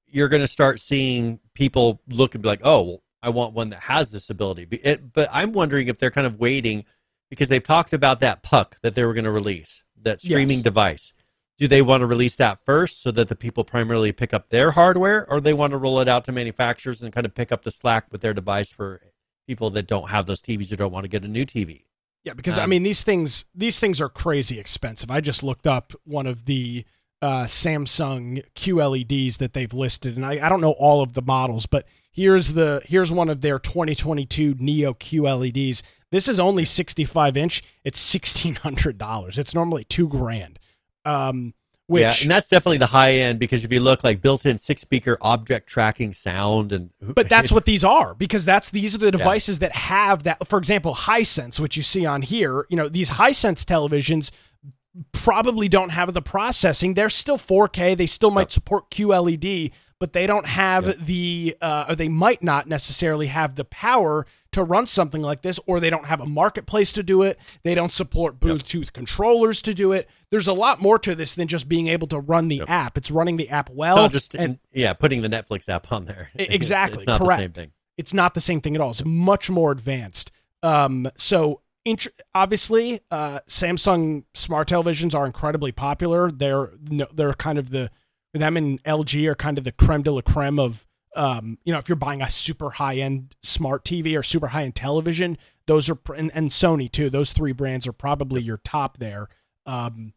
[0.09, 3.71] you're going to start seeing people look and be like, oh, well, I want one
[3.71, 4.67] that has this ability.
[4.83, 6.85] It, but I'm wondering if they're kind of waiting
[7.31, 10.63] because they've talked about that puck that they were going to release, that streaming yes.
[10.63, 11.13] device.
[11.59, 14.73] Do they want to release that first so that the people primarily pick up their
[14.73, 17.63] hardware, or they want to roll it out to manufacturers and kind of pick up
[17.63, 19.01] the slack with their device for
[19.47, 21.85] people that don't have those TVs or don't want to get a new TV?
[22.25, 25.11] Yeah, because um, I mean these things these things are crazy expensive.
[25.11, 26.85] I just looked up one of the
[27.21, 31.67] uh, Samsung QLEDs that they've listed, and I, I don't know all of the models,
[31.67, 35.83] but Here's the here's one of their 2022 Neo QLEDs.
[36.11, 37.63] This is only 65 inch.
[37.85, 39.39] It's sixteen hundred dollars.
[39.39, 40.59] It's normally two grand.
[41.05, 41.55] Um,
[41.87, 45.19] which, yeah, and that's definitely the high end because if you look like built-in six-speaker
[45.21, 49.57] object tracking sound and but that's what these are because that's these are the devices
[49.57, 49.69] yeah.
[49.69, 50.49] that have that.
[50.49, 54.31] For example, Hisense, which you see on here, you know these Hisense televisions
[55.13, 56.95] probably don't have the processing.
[56.95, 57.97] They're still 4K.
[57.97, 60.97] They still might support QLED, but they don't have yep.
[60.97, 65.59] the, uh, or they might not necessarily have the power to run something like this,
[65.67, 67.39] or they don't have a marketplace to do it.
[67.63, 68.93] They don't support Bluetooth yep.
[68.93, 70.09] controllers to do it.
[70.31, 72.71] There's a lot more to this than just being able to run the yep.
[72.71, 72.99] app.
[72.99, 74.09] It's running the app well.
[74.09, 76.31] just and yeah, putting the Netflix app on there.
[76.39, 76.99] Exactly.
[76.99, 77.39] it's not correct.
[77.39, 77.73] the same thing.
[77.97, 78.91] It's not the same thing at all.
[78.91, 80.31] It's much more advanced.
[80.63, 86.31] Um, so int- obviously, uh, Samsung smart televisions are incredibly popular.
[86.31, 87.91] They're they're kind of the
[88.35, 91.79] them and LG are kind of the creme de la creme of um, you know,
[91.79, 95.91] if you're buying a super high end smart TV or super high end television, those
[95.91, 97.11] are and, and, Sony too.
[97.11, 99.29] Those three brands are probably your top there.
[99.67, 100.15] Um,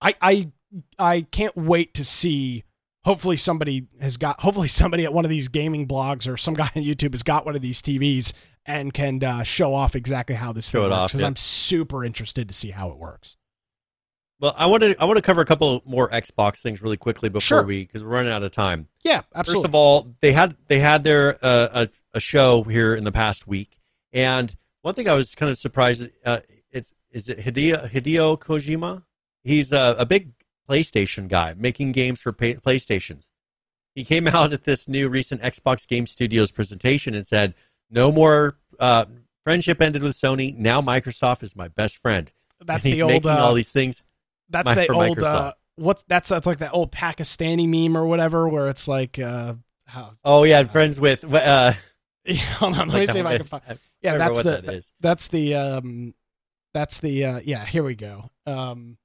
[0.00, 0.50] I I
[0.98, 2.64] I can't wait to see.
[3.04, 4.40] Hopefully somebody has got.
[4.40, 7.44] Hopefully somebody at one of these gaming blogs or some guy on YouTube has got
[7.44, 8.32] one of these TVs
[8.66, 11.12] and can uh, show off exactly how this show thing works.
[11.12, 11.26] Because yeah.
[11.26, 13.36] I'm super interested to see how it works.
[14.40, 17.28] Well, I want to I want to cover a couple more Xbox things really quickly
[17.28, 17.62] before sure.
[17.62, 18.88] we because we're running out of time.
[19.02, 19.62] Yeah, absolutely.
[19.62, 23.12] First of all, they had they had their uh, a, a show here in the
[23.12, 23.78] past week,
[24.12, 24.52] and
[24.82, 26.08] one thing I was kind of surprised.
[26.24, 26.40] Uh,
[26.72, 29.04] it's is it Hideo Hideo Kojima?
[29.44, 30.32] He's a, a big
[30.68, 33.22] PlayStation guy, making games for pay, PlayStations.
[33.94, 37.54] He came out at this new recent Xbox Game Studios presentation and said,
[37.92, 39.04] "No more uh,
[39.44, 40.56] friendship ended with Sony.
[40.56, 42.30] Now Microsoft is my best friend."
[42.64, 44.02] That's the old uh, all these things
[44.52, 48.48] that's My, the old uh, what's that's that's like that old Pakistani meme or whatever
[48.48, 49.54] where it's like uh
[49.86, 51.72] how Oh yeah, friends with uh
[52.56, 55.54] hold on, let me see if I can find Yeah, that's the that that's the
[55.54, 56.14] um
[56.74, 58.30] that's the uh yeah, here we go.
[58.46, 58.98] Um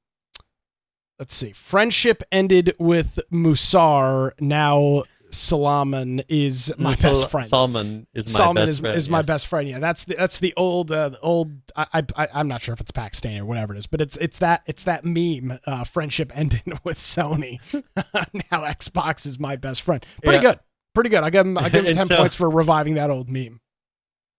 [1.18, 1.54] let's see.
[1.54, 4.32] Friendship ended with Musar.
[4.40, 7.48] Now Salaman is my Sal- best friend.
[7.48, 8.98] Salman is my Salman best is, friend.
[8.98, 9.12] is yes.
[9.12, 9.68] my best friend.
[9.68, 11.52] Yeah, that's the that's the old uh, the old.
[11.76, 14.40] I, I I'm not sure if it's Pakistan or whatever it is, but it's it's
[14.40, 15.60] that it's that meme.
[15.66, 17.60] Uh, friendship ended with Sony.
[17.74, 20.06] now Xbox is my best friend.
[20.24, 20.52] Pretty yeah.
[20.52, 20.60] good.
[20.94, 21.24] Pretty good.
[21.24, 23.60] I give him I give him ten so, points for reviving that old meme.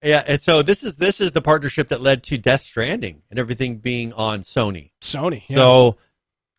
[0.02, 3.38] Yeah, and so this is this is the partnership that led to Death Stranding and
[3.38, 4.92] everything being on Sony.
[5.00, 5.42] Sony.
[5.48, 5.56] Yeah.
[5.56, 5.96] So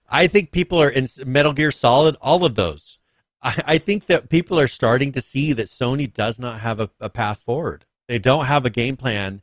[0.09, 2.98] I think people are in Metal Gear Solid, all of those.
[3.41, 6.89] I, I think that people are starting to see that Sony does not have a,
[6.99, 7.85] a path forward.
[8.07, 9.41] They don't have a game plan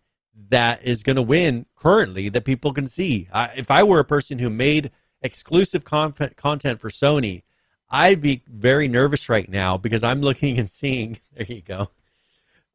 [0.49, 3.29] that is going to win currently that people can see.
[3.33, 4.91] I, if I were a person who made
[5.23, 7.43] exclusive content content for Sony,
[7.89, 11.21] I'd be very nervous right now because I'm looking and seeing.
[11.37, 11.91] There you go.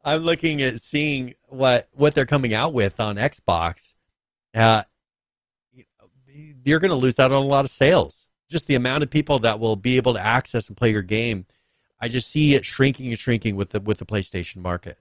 [0.03, 3.93] I'm looking at seeing what what they're coming out with on Xbox.
[4.53, 4.83] Uh,
[6.63, 8.20] you're going to lose out on a lot of sales.
[8.51, 11.45] Just the amount of people that will be able to access and play your game.
[11.99, 14.99] I just see it shrinking and shrinking with the with the PlayStation market.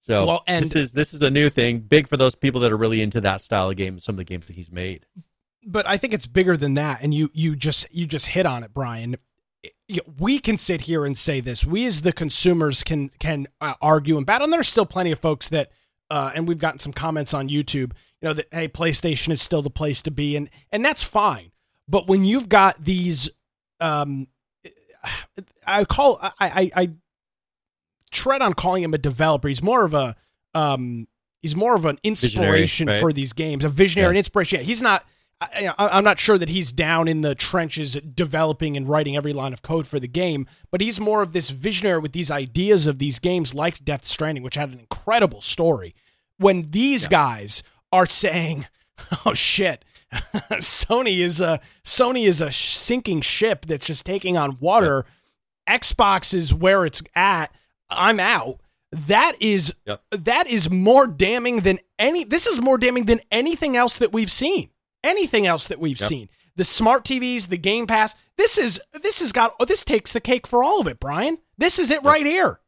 [0.00, 2.72] So well, and this is this is a new thing, big for those people that
[2.72, 3.98] are really into that style of game.
[3.98, 5.06] Some of the games that he's made.
[5.66, 8.62] But I think it's bigger than that, and you you just you just hit on
[8.64, 9.16] it, Brian
[10.18, 11.64] we can sit here and say this.
[11.64, 14.44] We as the consumers can can uh, argue and battle.
[14.44, 15.70] And there's still plenty of folks that,
[16.10, 17.92] uh, and we've gotten some comments on YouTube.
[18.20, 21.50] You know that hey, PlayStation is still the place to be, and and that's fine.
[21.88, 23.30] But when you've got these,
[23.80, 24.28] um,
[25.66, 26.90] I call I I, I
[28.10, 29.48] tread on calling him a developer.
[29.48, 30.16] He's more of a
[30.54, 31.08] um,
[31.42, 33.00] he's more of an inspiration right?
[33.00, 34.10] for these games, a visionary, yeah.
[34.10, 34.60] and inspiration.
[34.60, 35.04] Yeah, He's not
[35.40, 39.52] I, am not sure that he's down in the trenches developing and writing every line
[39.52, 42.98] of code for the game, but he's more of this visionary with these ideas of
[42.98, 45.94] these games like Death Stranding, which had an incredible story.
[46.38, 47.10] When these yeah.
[47.10, 47.62] guys
[47.92, 48.66] are saying,
[49.26, 49.84] "Oh shit,
[50.60, 55.04] Sony is a Sony is a sinking ship that's just taking on water,"
[55.68, 55.78] yeah.
[55.78, 57.52] Xbox is where it's at.
[57.90, 58.60] I'm out.
[58.92, 60.02] That is yep.
[60.10, 62.24] that is more damning than any.
[62.24, 64.70] This is more damning than anything else that we've seen
[65.04, 66.08] anything else that we've yep.
[66.08, 66.28] seen.
[66.56, 68.16] The smart TVs, the Game Pass.
[68.36, 71.38] This is this has got oh, this takes the cake for all of it, Brian.
[71.58, 72.04] This is it yep.
[72.04, 72.60] right here.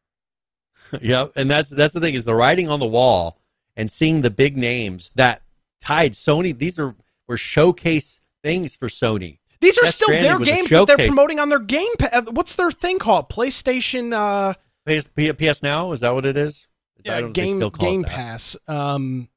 [1.01, 3.41] yep, and that's that's the thing is the writing on the wall
[3.77, 5.43] and seeing the big names that
[5.81, 6.57] tied Sony.
[6.57, 6.95] These are
[7.29, 9.39] were showcase things for Sony.
[9.61, 12.11] These are Death still Stranding their games that they're promoting on their Game Pass.
[12.13, 13.29] Uh, what's their thing called?
[13.29, 14.13] PlayStation.
[14.13, 14.55] Uh,
[14.87, 16.69] PS, PS Now is that what it is?
[16.99, 18.57] is yeah, Game Game Pass.
[18.69, 19.29] Um,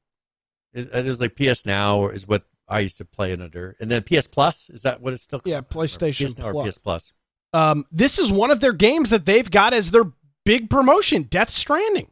[0.72, 3.76] it, it was like PS Now, is what I used to play it under.
[3.80, 5.50] And then PS Plus is that what it's still called?
[5.50, 6.54] Yeah, PlayStation or PS, Plus.
[6.54, 7.12] Or PS Plus.
[7.52, 10.04] Um, this is one of their games that they've got as their
[10.44, 12.10] big promotion, Death Stranding.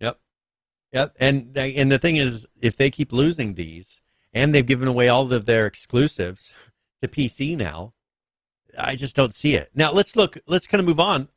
[0.00, 0.18] Yep,
[0.92, 1.16] yep.
[1.20, 4.00] And and the thing is, if they keep losing these,
[4.34, 6.52] and they've given away all of their exclusives
[7.00, 7.94] to PC now,
[8.76, 9.70] I just don't see it.
[9.74, 10.36] Now let's look.
[10.46, 11.28] Let's kind of move on.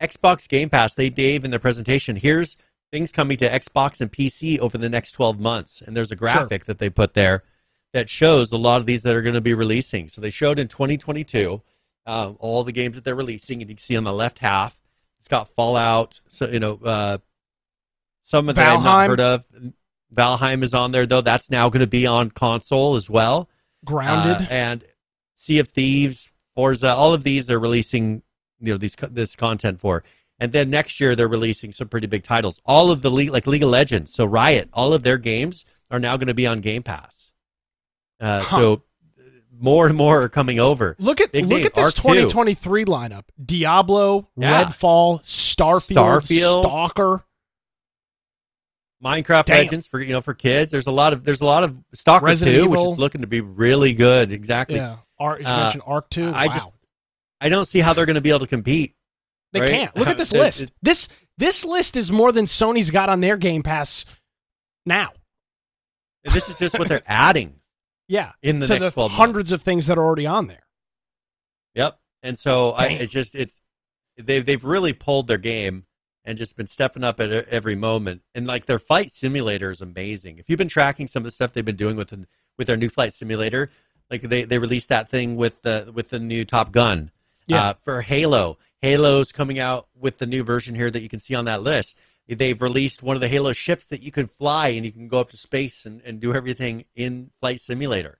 [0.00, 0.94] Xbox Game Pass.
[0.94, 2.16] They gave in their presentation.
[2.16, 2.56] Here's
[2.90, 6.62] things coming to Xbox and PC over the next 12 months, and there's a graphic
[6.62, 6.66] sure.
[6.66, 7.42] that they put there
[7.92, 10.08] that shows a lot of these that are going to be releasing.
[10.08, 11.62] So they showed in 2022
[12.06, 14.78] um, all the games that they're releasing, and you can see on the left half,
[15.20, 16.20] it's got Fallout.
[16.28, 17.18] So you know, uh,
[18.24, 19.46] some of them I've not heard of.
[20.14, 21.20] Valheim is on there though.
[21.20, 23.48] That's now going to be on console as well.
[23.84, 24.84] Grounded uh, and
[25.34, 28.22] Sea of Thieves, Forza, all of these they're releasing.
[28.60, 30.04] You know these this content for.
[30.38, 32.60] And then next year they're releasing some pretty big titles.
[32.64, 36.00] All of the league, like League of Legends, so Riot, all of their games are
[36.00, 37.30] now going to be on Game Pass.
[38.20, 38.56] Uh, huh.
[38.56, 38.82] So
[39.62, 40.96] more and more are coming over.
[40.98, 41.96] Look at Big look at this R2.
[41.96, 44.64] 2023 lineup: Diablo, yeah.
[44.64, 47.24] Redfall, Starfield, Starfield, Stalker,
[49.02, 49.64] Minecraft Damn.
[49.64, 50.70] Legends for you know for kids.
[50.70, 52.70] There's a lot of there's a lot of Stalker Resident 2, Evil.
[52.70, 54.32] which is looking to be really good.
[54.32, 54.76] Exactly.
[54.76, 54.96] Yeah.
[55.18, 56.28] Ar- you uh, mentioned Ark 2.
[56.28, 56.52] I wow.
[56.52, 56.68] just
[57.40, 58.94] I don't see how they're going to be able to compete.
[59.52, 59.70] They right?
[59.70, 59.96] can't.
[59.96, 60.64] Look at this list.
[60.64, 64.06] It, this this list is more than Sony's got on their Game Pass
[64.86, 65.10] now.
[66.24, 67.56] This is just what they're adding.
[68.08, 69.52] Yeah, in the next the hundreds months.
[69.52, 70.66] of things that are already on there.
[71.74, 73.60] Yep, and so I, it's just it's
[74.18, 75.86] they've they've really pulled their game
[76.24, 78.22] and just been stepping up at every moment.
[78.34, 80.38] And like their flight simulator is amazing.
[80.38, 82.12] If you've been tracking some of the stuff they've been doing with
[82.58, 83.70] with their new flight simulator,
[84.10, 87.10] like they they released that thing with the with the new Top Gun.
[87.46, 87.70] Yeah.
[87.70, 91.34] Uh, for Halo, Halo's coming out with the new version here that you can see
[91.34, 91.96] on that list
[92.28, 95.18] they've released one of the Halo ships that you can fly and you can go
[95.18, 98.18] up to space and, and do everything in Flight Simulator.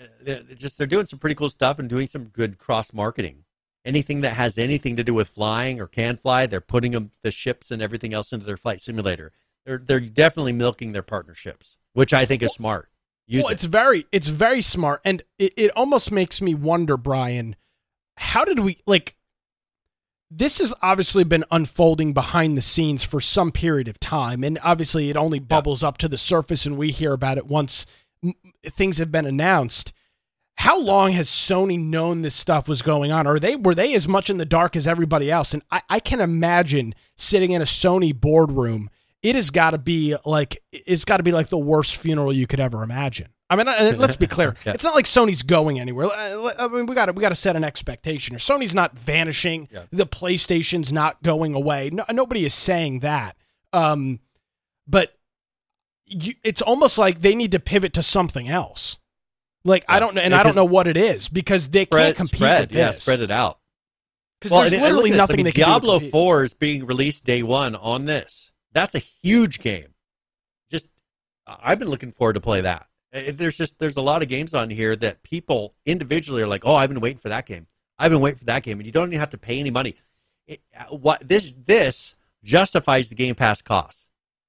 [0.00, 3.43] Uh, they're just they're doing some pretty cool stuff and doing some good cross marketing.
[3.84, 7.30] Anything that has anything to do with flying or can fly, they're putting them the
[7.30, 9.32] ships and everything else into their Flight Simulator.
[9.66, 12.88] They're they're definitely milking their partnerships, which I think is smart.
[13.26, 13.54] Use well, it.
[13.54, 17.56] it's very it's very smart, and it, it almost makes me wonder, Brian.
[18.16, 19.16] How did we like?
[20.36, 24.42] this has obviously been unfolding behind the scenes for some period of time.
[24.42, 25.88] And obviously, it only bubbles yeah.
[25.88, 27.86] up to the surface and we hear about it once
[28.64, 29.92] things have been announced.
[30.56, 33.26] How long has Sony known this stuff was going on?
[33.26, 35.52] Are they were they as much in the dark as everybody else?
[35.52, 38.88] And I, I can imagine sitting in a Sony boardroom
[39.24, 42.46] it has got to be like it's got to be like the worst funeral you
[42.46, 43.28] could ever imagine.
[43.50, 43.66] I mean,
[43.98, 44.54] let's be clear.
[44.66, 44.72] yeah.
[44.72, 46.08] It's not like Sony's going anywhere.
[46.12, 48.36] I mean, we got to we got to set an expectation.
[48.36, 49.68] Sony's not vanishing.
[49.72, 49.84] Yeah.
[49.90, 51.90] The PlayStation's not going away.
[51.90, 53.36] No, nobody is saying that.
[53.72, 54.20] Um,
[54.86, 55.16] but
[56.06, 58.98] you, it's almost like they need to pivot to something else.
[59.64, 59.94] Like yeah.
[59.94, 62.36] I don't know, and I don't know what it is because they spread, can't compete
[62.36, 62.78] spread, with this.
[62.78, 63.58] Yeah, spread it out.
[64.38, 65.40] Because well, there's literally nothing.
[65.40, 68.52] I mean, Diablo Four is being released day one on this.
[68.72, 69.94] That's a huge game.
[70.70, 70.88] Just
[71.46, 72.86] I've been looking forward to play that.
[73.12, 76.74] There's just there's a lot of games on here that people individually are like, oh,
[76.74, 77.66] I've been waiting for that game.
[77.98, 79.96] I've been waiting for that game, and you don't even have to pay any money.
[80.46, 84.06] It, uh, what this this justifies the Game Pass cost.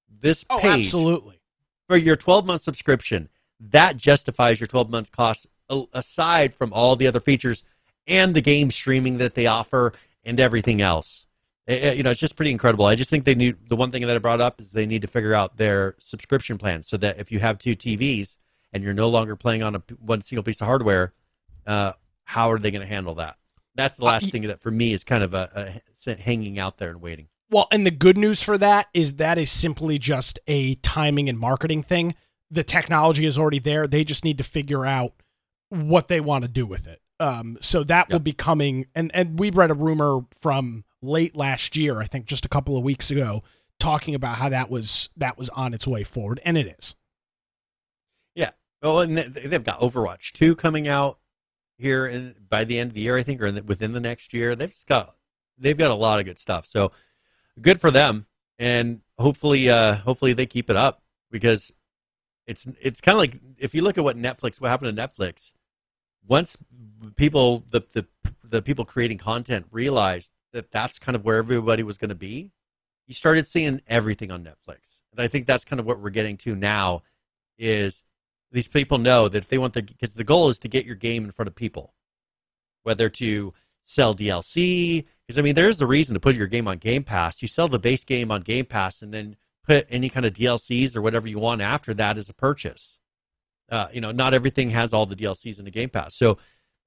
[0.09, 1.39] This oh, absolutely
[1.87, 3.29] for your 12 month subscription,
[3.59, 5.47] that justifies your 12 months cost
[5.93, 7.63] aside from all the other features
[8.07, 9.93] and the game streaming that they offer
[10.23, 11.25] and everything else.
[11.67, 12.85] It, eh, eh, you know, it's just pretty incredible.
[12.85, 15.01] I just think they need the one thing that I brought up is they need
[15.01, 18.37] to figure out their subscription plan so that if you have two TVs
[18.71, 21.13] and you're no longer playing on a one single piece of hardware,
[21.65, 21.93] uh,
[22.23, 23.37] how are they going to handle that?
[23.73, 26.59] That's the uh, last uh, thing that for me is kind of a, a hanging
[26.59, 27.27] out there and waiting.
[27.49, 31.39] Well, and the good news for that is that is simply just a timing and
[31.39, 32.15] marketing thing.
[32.55, 33.85] The technology is already there.
[33.85, 35.13] They just need to figure out
[35.69, 37.01] what they want to do with it.
[37.19, 38.11] Um, so that yep.
[38.11, 38.87] will be coming.
[38.95, 42.77] And and we read a rumor from late last year, I think, just a couple
[42.77, 43.43] of weeks ago,
[43.79, 46.95] talking about how that was that was on its way forward, and it is.
[48.33, 48.51] Yeah.
[48.81, 51.19] Oh, and they've got Overwatch two coming out
[51.77, 54.33] here in, by the end of the year, I think, or the, within the next
[54.33, 54.55] year.
[54.55, 55.15] They've just got
[55.57, 56.65] they've got a lot of good stuff.
[56.65, 56.91] So
[57.61, 58.25] good for them,
[58.59, 61.01] and hopefully, uh, hopefully they keep it up
[61.31, 61.71] because
[62.47, 65.51] it's it's kind of like if you look at what Netflix, what happened to Netflix.
[66.27, 66.57] Once
[67.15, 68.05] people, the the
[68.43, 72.51] the people creating content realized that that's kind of where everybody was going to be,
[73.07, 76.37] you started seeing everything on Netflix, and I think that's kind of what we're getting
[76.37, 77.03] to now.
[77.57, 78.03] Is
[78.51, 80.95] these people know that if they want the because the goal is to get your
[80.95, 81.93] game in front of people,
[82.83, 83.53] whether to
[83.85, 85.05] sell DLC.
[85.25, 87.41] Because I mean, there's the reason to put your game on Game Pass.
[87.41, 89.35] You sell the base game on Game Pass, and then
[89.65, 92.97] put any kind of DLCs or whatever you want after that as a purchase.
[93.69, 96.37] Uh, you know, not everything has all the DLCs in the Game Pass, so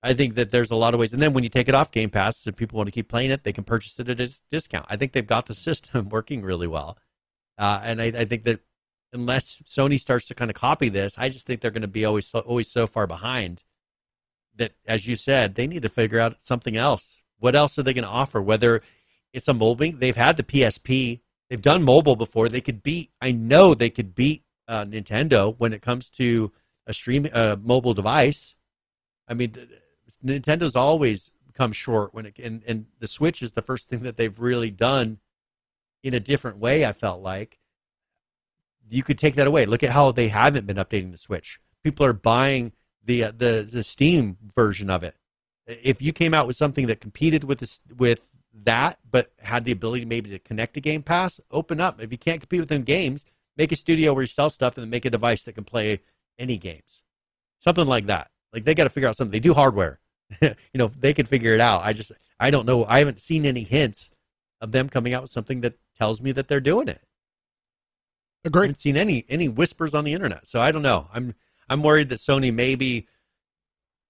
[0.03, 1.13] I think that there's a lot of ways.
[1.13, 3.33] And then when you take it off Game Pass, if people want to keep playing
[3.33, 4.87] it, they can purchase it at a discount.
[4.89, 6.97] I think they've got the system working really well,
[7.59, 8.61] uh, and I, I, think that
[9.13, 12.05] unless Sony starts to kind of copy this, I just think they're going to be
[12.05, 13.65] always so, always so far behind
[14.57, 17.23] that, as you said, they need to figure out something else.
[17.39, 18.41] What else are they going to offer?
[18.41, 18.83] Whether
[19.33, 22.49] it's a mobile, they've had the PSP, they've done mobile before.
[22.49, 23.11] They could beat.
[23.21, 26.53] I know they could beat uh, Nintendo when it comes to
[26.87, 28.55] a stream uh, mobile device.
[29.27, 29.55] I mean,
[30.25, 34.17] Nintendo's always come short when it and, and the Switch is the first thing that
[34.17, 35.19] they've really done
[36.03, 36.87] in a different way.
[36.87, 37.59] I felt like
[38.89, 39.67] you could take that away.
[39.67, 41.61] Look at how they haven't been updating the Switch.
[41.83, 42.73] People are buying
[43.05, 45.17] the uh, the the Steam version of it.
[45.67, 48.29] If you came out with something that competed with this with
[48.65, 52.01] that, but had the ability maybe to connect to Game Pass, open up.
[52.01, 53.25] If you can't compete with them games,
[53.57, 56.01] make a studio where you sell stuff and then make a device that can play
[56.39, 57.03] any games.
[57.61, 58.31] Something like that.
[58.53, 59.33] Like they got to figure out something.
[59.33, 60.01] They do hardware.
[60.43, 61.85] you know, they could figure it out.
[61.85, 62.85] I just I don't know.
[62.87, 64.11] I haven't seen any hints
[64.61, 67.01] of them coming out with something that tells me that they're doing it.
[68.45, 68.63] Agreed.
[68.63, 71.09] I haven't seen any any whispers on the internet, so I don't know.
[71.13, 71.35] I'm
[71.69, 73.07] I'm worried that Sony may be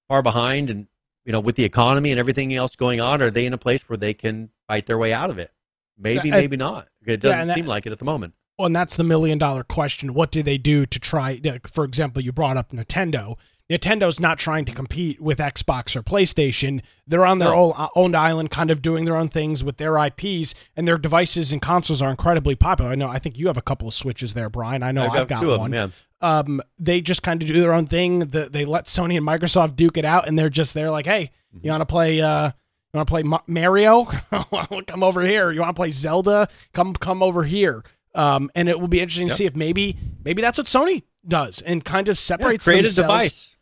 [0.09, 0.87] far behind, and
[1.29, 3.87] you know, with the economy and everything else going on, are they in a place
[3.87, 5.51] where they can fight their way out of it?
[5.99, 6.89] Maybe, yeah, maybe not.
[7.07, 8.33] It doesn't yeah, that, seem like it at the moment.
[8.59, 10.15] Well, and that's the million dollar question.
[10.15, 11.39] What do they do to try?
[11.71, 13.37] For example, you brought up Nintendo.
[13.71, 16.81] Nintendo's not trying to compete with Xbox or PlayStation.
[17.07, 17.57] They're on their no.
[17.57, 20.97] own, uh, own island, kind of doing their own things with their IPs, and their
[20.97, 22.93] devices and consoles are incredibly popular.
[22.93, 23.09] I know.
[23.09, 24.83] I think you have a couple of Switches there, Brian.
[24.83, 25.71] I know I've, I've got, got one.
[25.73, 26.08] Them, yeah.
[26.21, 28.21] Um, they just kind of do their own thing.
[28.21, 31.31] The, they let Sony and Microsoft duke it out, and they're just there like, hey,
[31.55, 31.65] mm-hmm.
[31.65, 32.21] you want to play?
[32.21, 32.47] Uh,
[32.93, 34.05] you want to play Mario?
[34.87, 35.51] come over here.
[35.51, 36.49] You want to play Zelda?
[36.73, 37.85] Come come over here.
[38.15, 39.33] Um, and it will be interesting yep.
[39.33, 42.83] to see if maybe maybe that's what Sony does and kind of separates yeah, create
[42.83, 42.99] themselves.
[42.99, 43.57] a device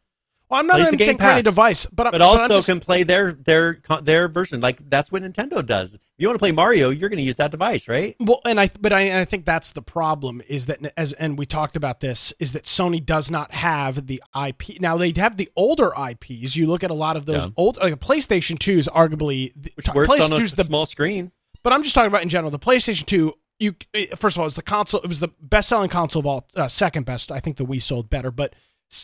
[0.48, 3.32] well, I'm not even saying create a device, but but also just, can play their
[3.32, 4.60] their their version.
[4.60, 5.94] Like that's what Nintendo does.
[5.94, 8.14] If you want to play Mario, you're going to use that device, right?
[8.20, 11.46] Well, and I but I, I think that's the problem is that as and we
[11.46, 14.80] talked about this is that Sony does not have the IP.
[14.80, 16.54] Now they have the older IPs.
[16.54, 17.50] You look at a lot of those yeah.
[17.56, 21.32] old like PlayStation Two is arguably Which works PlayStation on a the, small screen.
[21.64, 22.52] But I'm just talking about in general.
[22.52, 23.74] The PlayStation Two you
[24.16, 25.00] first of all, it's the console.
[25.00, 27.32] It was the best selling console of all, uh, second best.
[27.32, 28.54] I think the Wii sold better, but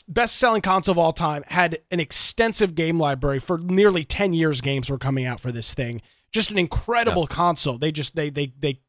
[0.08, 4.60] best selling console of all time, had an extensive game library for nearly 10 years
[4.60, 6.00] games were coming out for this thing.
[6.32, 7.34] Just an incredible yeah.
[7.34, 7.78] console.
[7.78, 8.80] They just they they they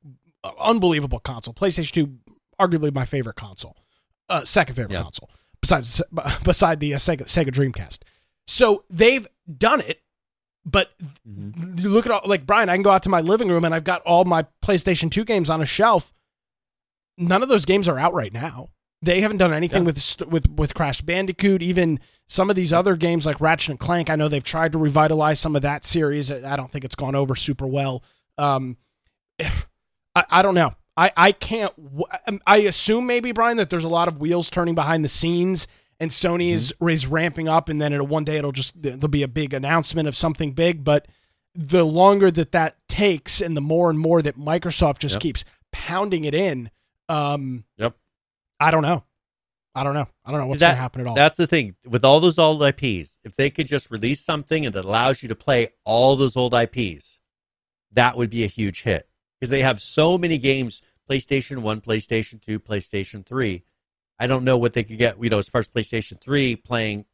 [0.43, 1.53] uh, unbelievable console.
[1.53, 2.17] PlayStation 2,
[2.59, 3.75] arguably my favorite console,
[4.29, 5.03] uh, second favorite Yeah.
[5.03, 5.29] console,
[5.59, 6.01] besides
[6.43, 7.99] beside the uh, Sega, Sega Dreamcast.
[8.47, 9.27] So they've
[9.57, 10.01] done it,
[10.65, 10.91] but
[11.25, 12.69] you look at all like Brian.
[12.69, 15.25] I can go out to my living room and I've got all my PlayStation 2
[15.25, 16.13] games on a shelf.
[17.17, 18.69] None of those games are out right now.
[19.03, 19.87] They haven't done anything Yeah.
[19.87, 21.61] with with with Crash Bandicoot.
[21.61, 24.09] Even some of these other games like Ratchet and Clank.
[24.09, 26.31] I know they've tried to revitalize some of that series.
[26.31, 28.03] I don't think it's gone over super well.
[28.37, 28.77] Um,
[30.15, 30.73] I, I don't know.
[30.95, 31.73] I, I can't.
[32.27, 35.67] um, I assume maybe Brian that there's a lot of wheels turning behind the scenes,
[35.99, 39.23] and Sony is is ramping up, and then it'll one day it'll just there'll be
[39.23, 40.83] a big announcement of something big.
[40.83, 41.07] But
[41.55, 45.21] the longer that that takes, and the more and more that Microsoft just Yep.
[45.21, 46.69] keeps pounding it in,
[47.09, 47.95] um, Yep.
[48.63, 49.03] I don't know.
[49.75, 50.07] I don't know.
[50.23, 51.15] I don't know what's going to happen at all.
[51.15, 53.19] That's the thing with all those old IPs.
[53.25, 56.53] If they could just release something and that allows you to play all those old
[56.53, 57.19] IPs,
[57.91, 59.09] that would be a huge hit
[59.39, 63.63] because they have so many games: PlayStation One, PlayStation Two, PlayStation Three.
[64.19, 67.05] I don't know what they could get, you know, as far as PlayStation Three playing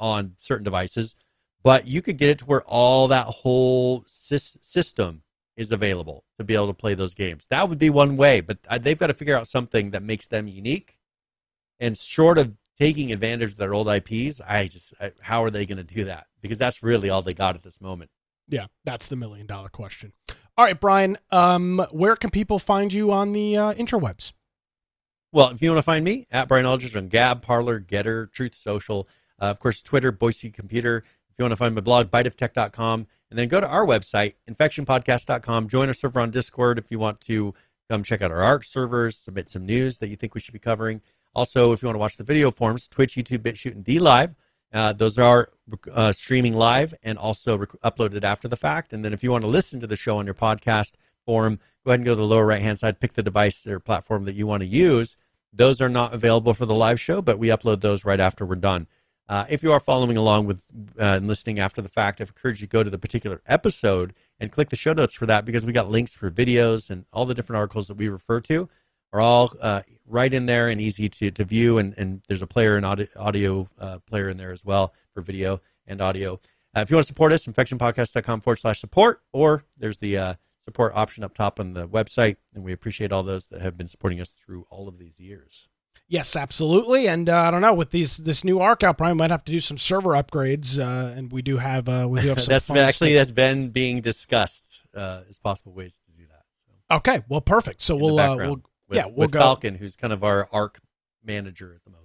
[0.00, 1.14] on certain devices,
[1.62, 5.22] but you could get it to where all that whole sys- system
[5.56, 7.46] is available to be able to play those games.
[7.50, 10.26] That would be one way, but uh, they've got to figure out something that makes
[10.26, 10.98] them unique.
[11.80, 15.66] And short of taking advantage of their old IPs, I just I, how are they
[15.66, 16.26] going to do that?
[16.40, 18.10] Because that's really all they got at this moment.
[18.48, 20.12] yeah, that's the million dollar question.
[20.56, 21.18] All right, Brian.
[21.30, 24.32] Um, where can people find you on the uh, interwebs?
[25.32, 28.54] Well, if you want to find me at Brian Aldridge on Gab, Parler, Gettr, Truth
[28.54, 29.08] Social,
[29.40, 30.98] uh, of course, Twitter, Boise Computer.
[30.98, 35.66] If you want to find my blog, biteoftech.com, and then go to our website, enfusionpodcast.com.
[35.66, 37.52] Join our server on Discord if you want to
[37.90, 40.60] come check out our ARK servers, submit some news that you think we should be
[40.60, 41.00] covering.
[41.34, 44.36] Also, if you want to watch the video forms, Twitch, YouTube, BitChute, and D Live.
[44.72, 45.48] Uh, those are
[45.90, 48.92] uh, streaming live and also rec- uploaded after the fact.
[48.92, 50.92] And then if you want to listen to the show on your podcast
[51.26, 53.80] form, go ahead and go to the lower right hand side, pick the device or
[53.80, 55.16] platform that you want to use.
[55.52, 58.54] Those are not available for the live show, but we upload those right after we're
[58.54, 58.86] done.
[59.28, 60.62] Uh, if you are following along with
[60.98, 64.14] uh, and listening after the fact, I encourage you to go to the particular episode
[64.38, 67.24] and click the show notes for that because we got links for videos and all
[67.24, 68.68] the different articles that we refer to
[69.12, 71.78] are all uh, right in there and easy to, to view.
[71.78, 75.22] And, and there's a player and audio, audio uh, player in there as well for
[75.22, 76.40] video and audio.
[76.76, 80.34] Uh, if you want to support us, enfusionpodcast.com forward slash support, or there's the uh,
[80.64, 82.36] support option up top on the website.
[82.54, 85.68] And we appreciate all those that have been supporting us through all of these years.
[86.08, 87.08] Yes, absolutely.
[87.08, 89.52] And uh, I don't know with these this new Ark out, Brian might have to
[89.52, 90.78] do some server upgrades.
[90.78, 92.52] Uh, and we do have uh, we do have some.
[92.52, 93.20] that's actually stuff.
[93.26, 96.42] that's been being discussed uh, as possible ways to do that.
[96.66, 97.24] So, okay.
[97.28, 97.80] Well, perfect.
[97.80, 99.40] So in we'll uh, we'll with, yeah we'll with go.
[99.40, 100.78] Falcon, who's kind of our ARK
[101.24, 102.03] manager at the moment.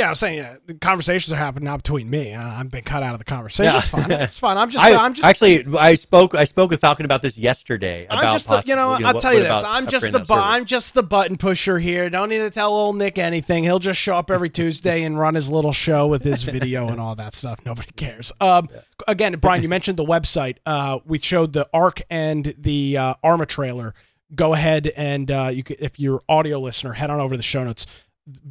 [0.00, 2.32] Yeah, I was saying yeah, the conversations are happening now between me.
[2.34, 3.72] I- I've been cut out of the conversation.
[3.72, 3.78] Yeah.
[3.78, 4.10] It's fine.
[4.10, 4.56] It's fine.
[4.56, 8.06] I'm just I, I'm just actually I spoke I spoke with Falcon about this yesterday.
[8.08, 9.62] I'm about just the, you know, possibly, I'll what- tell you this.
[9.62, 12.08] I'm just the bu- I'm just the button pusher here.
[12.08, 13.64] Don't need to tell old Nick anything.
[13.64, 16.98] He'll just show up every Tuesday and run his little show with his video and
[16.98, 17.60] all that stuff.
[17.66, 18.32] Nobody cares.
[18.40, 18.68] Um,
[19.06, 20.56] again, Brian, you mentioned the website.
[20.64, 23.92] Uh, we showed the Ark and the uh, Arma trailer.
[24.34, 27.42] Go ahead and uh, you could, if you're audio listener, head on over to the
[27.42, 27.84] show notes.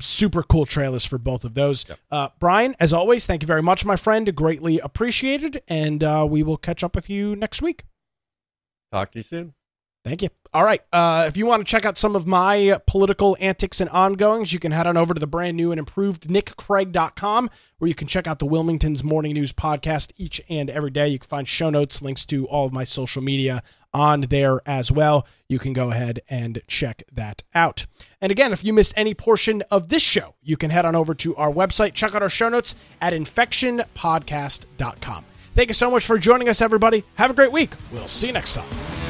[0.02, 1.86] Super cool trailers for both of those.
[2.12, 4.34] Uh, Brian, as always, thank you very much, my friend.
[4.36, 7.86] Greatly appreciated, and uh, we will catch up with you next week.
[8.92, 9.54] Talk to you soon.
[10.04, 10.30] Thank you.
[10.54, 10.82] All right.
[10.94, 14.60] Uh, if you want to check out some of my political antics and ongoings, you
[14.60, 18.26] can head on over to the brand new and improved nickcraig.com, where you can check
[18.26, 21.10] out the Wilmington's Morning News podcast each and every day.
[21.10, 23.62] You can find show notes, links to all of my social media
[23.94, 25.28] on there as well.
[25.48, 27.86] You can go ahead and check that out.
[28.22, 31.14] And again, if you missed any portion of this show, you can head on over
[31.16, 35.26] to our website, check out our show notes at enfusionpodcast.com.
[35.56, 37.04] Thank you so much for joining us, everybody.
[37.16, 37.72] Have a great week.
[37.92, 39.09] We'll see you next time.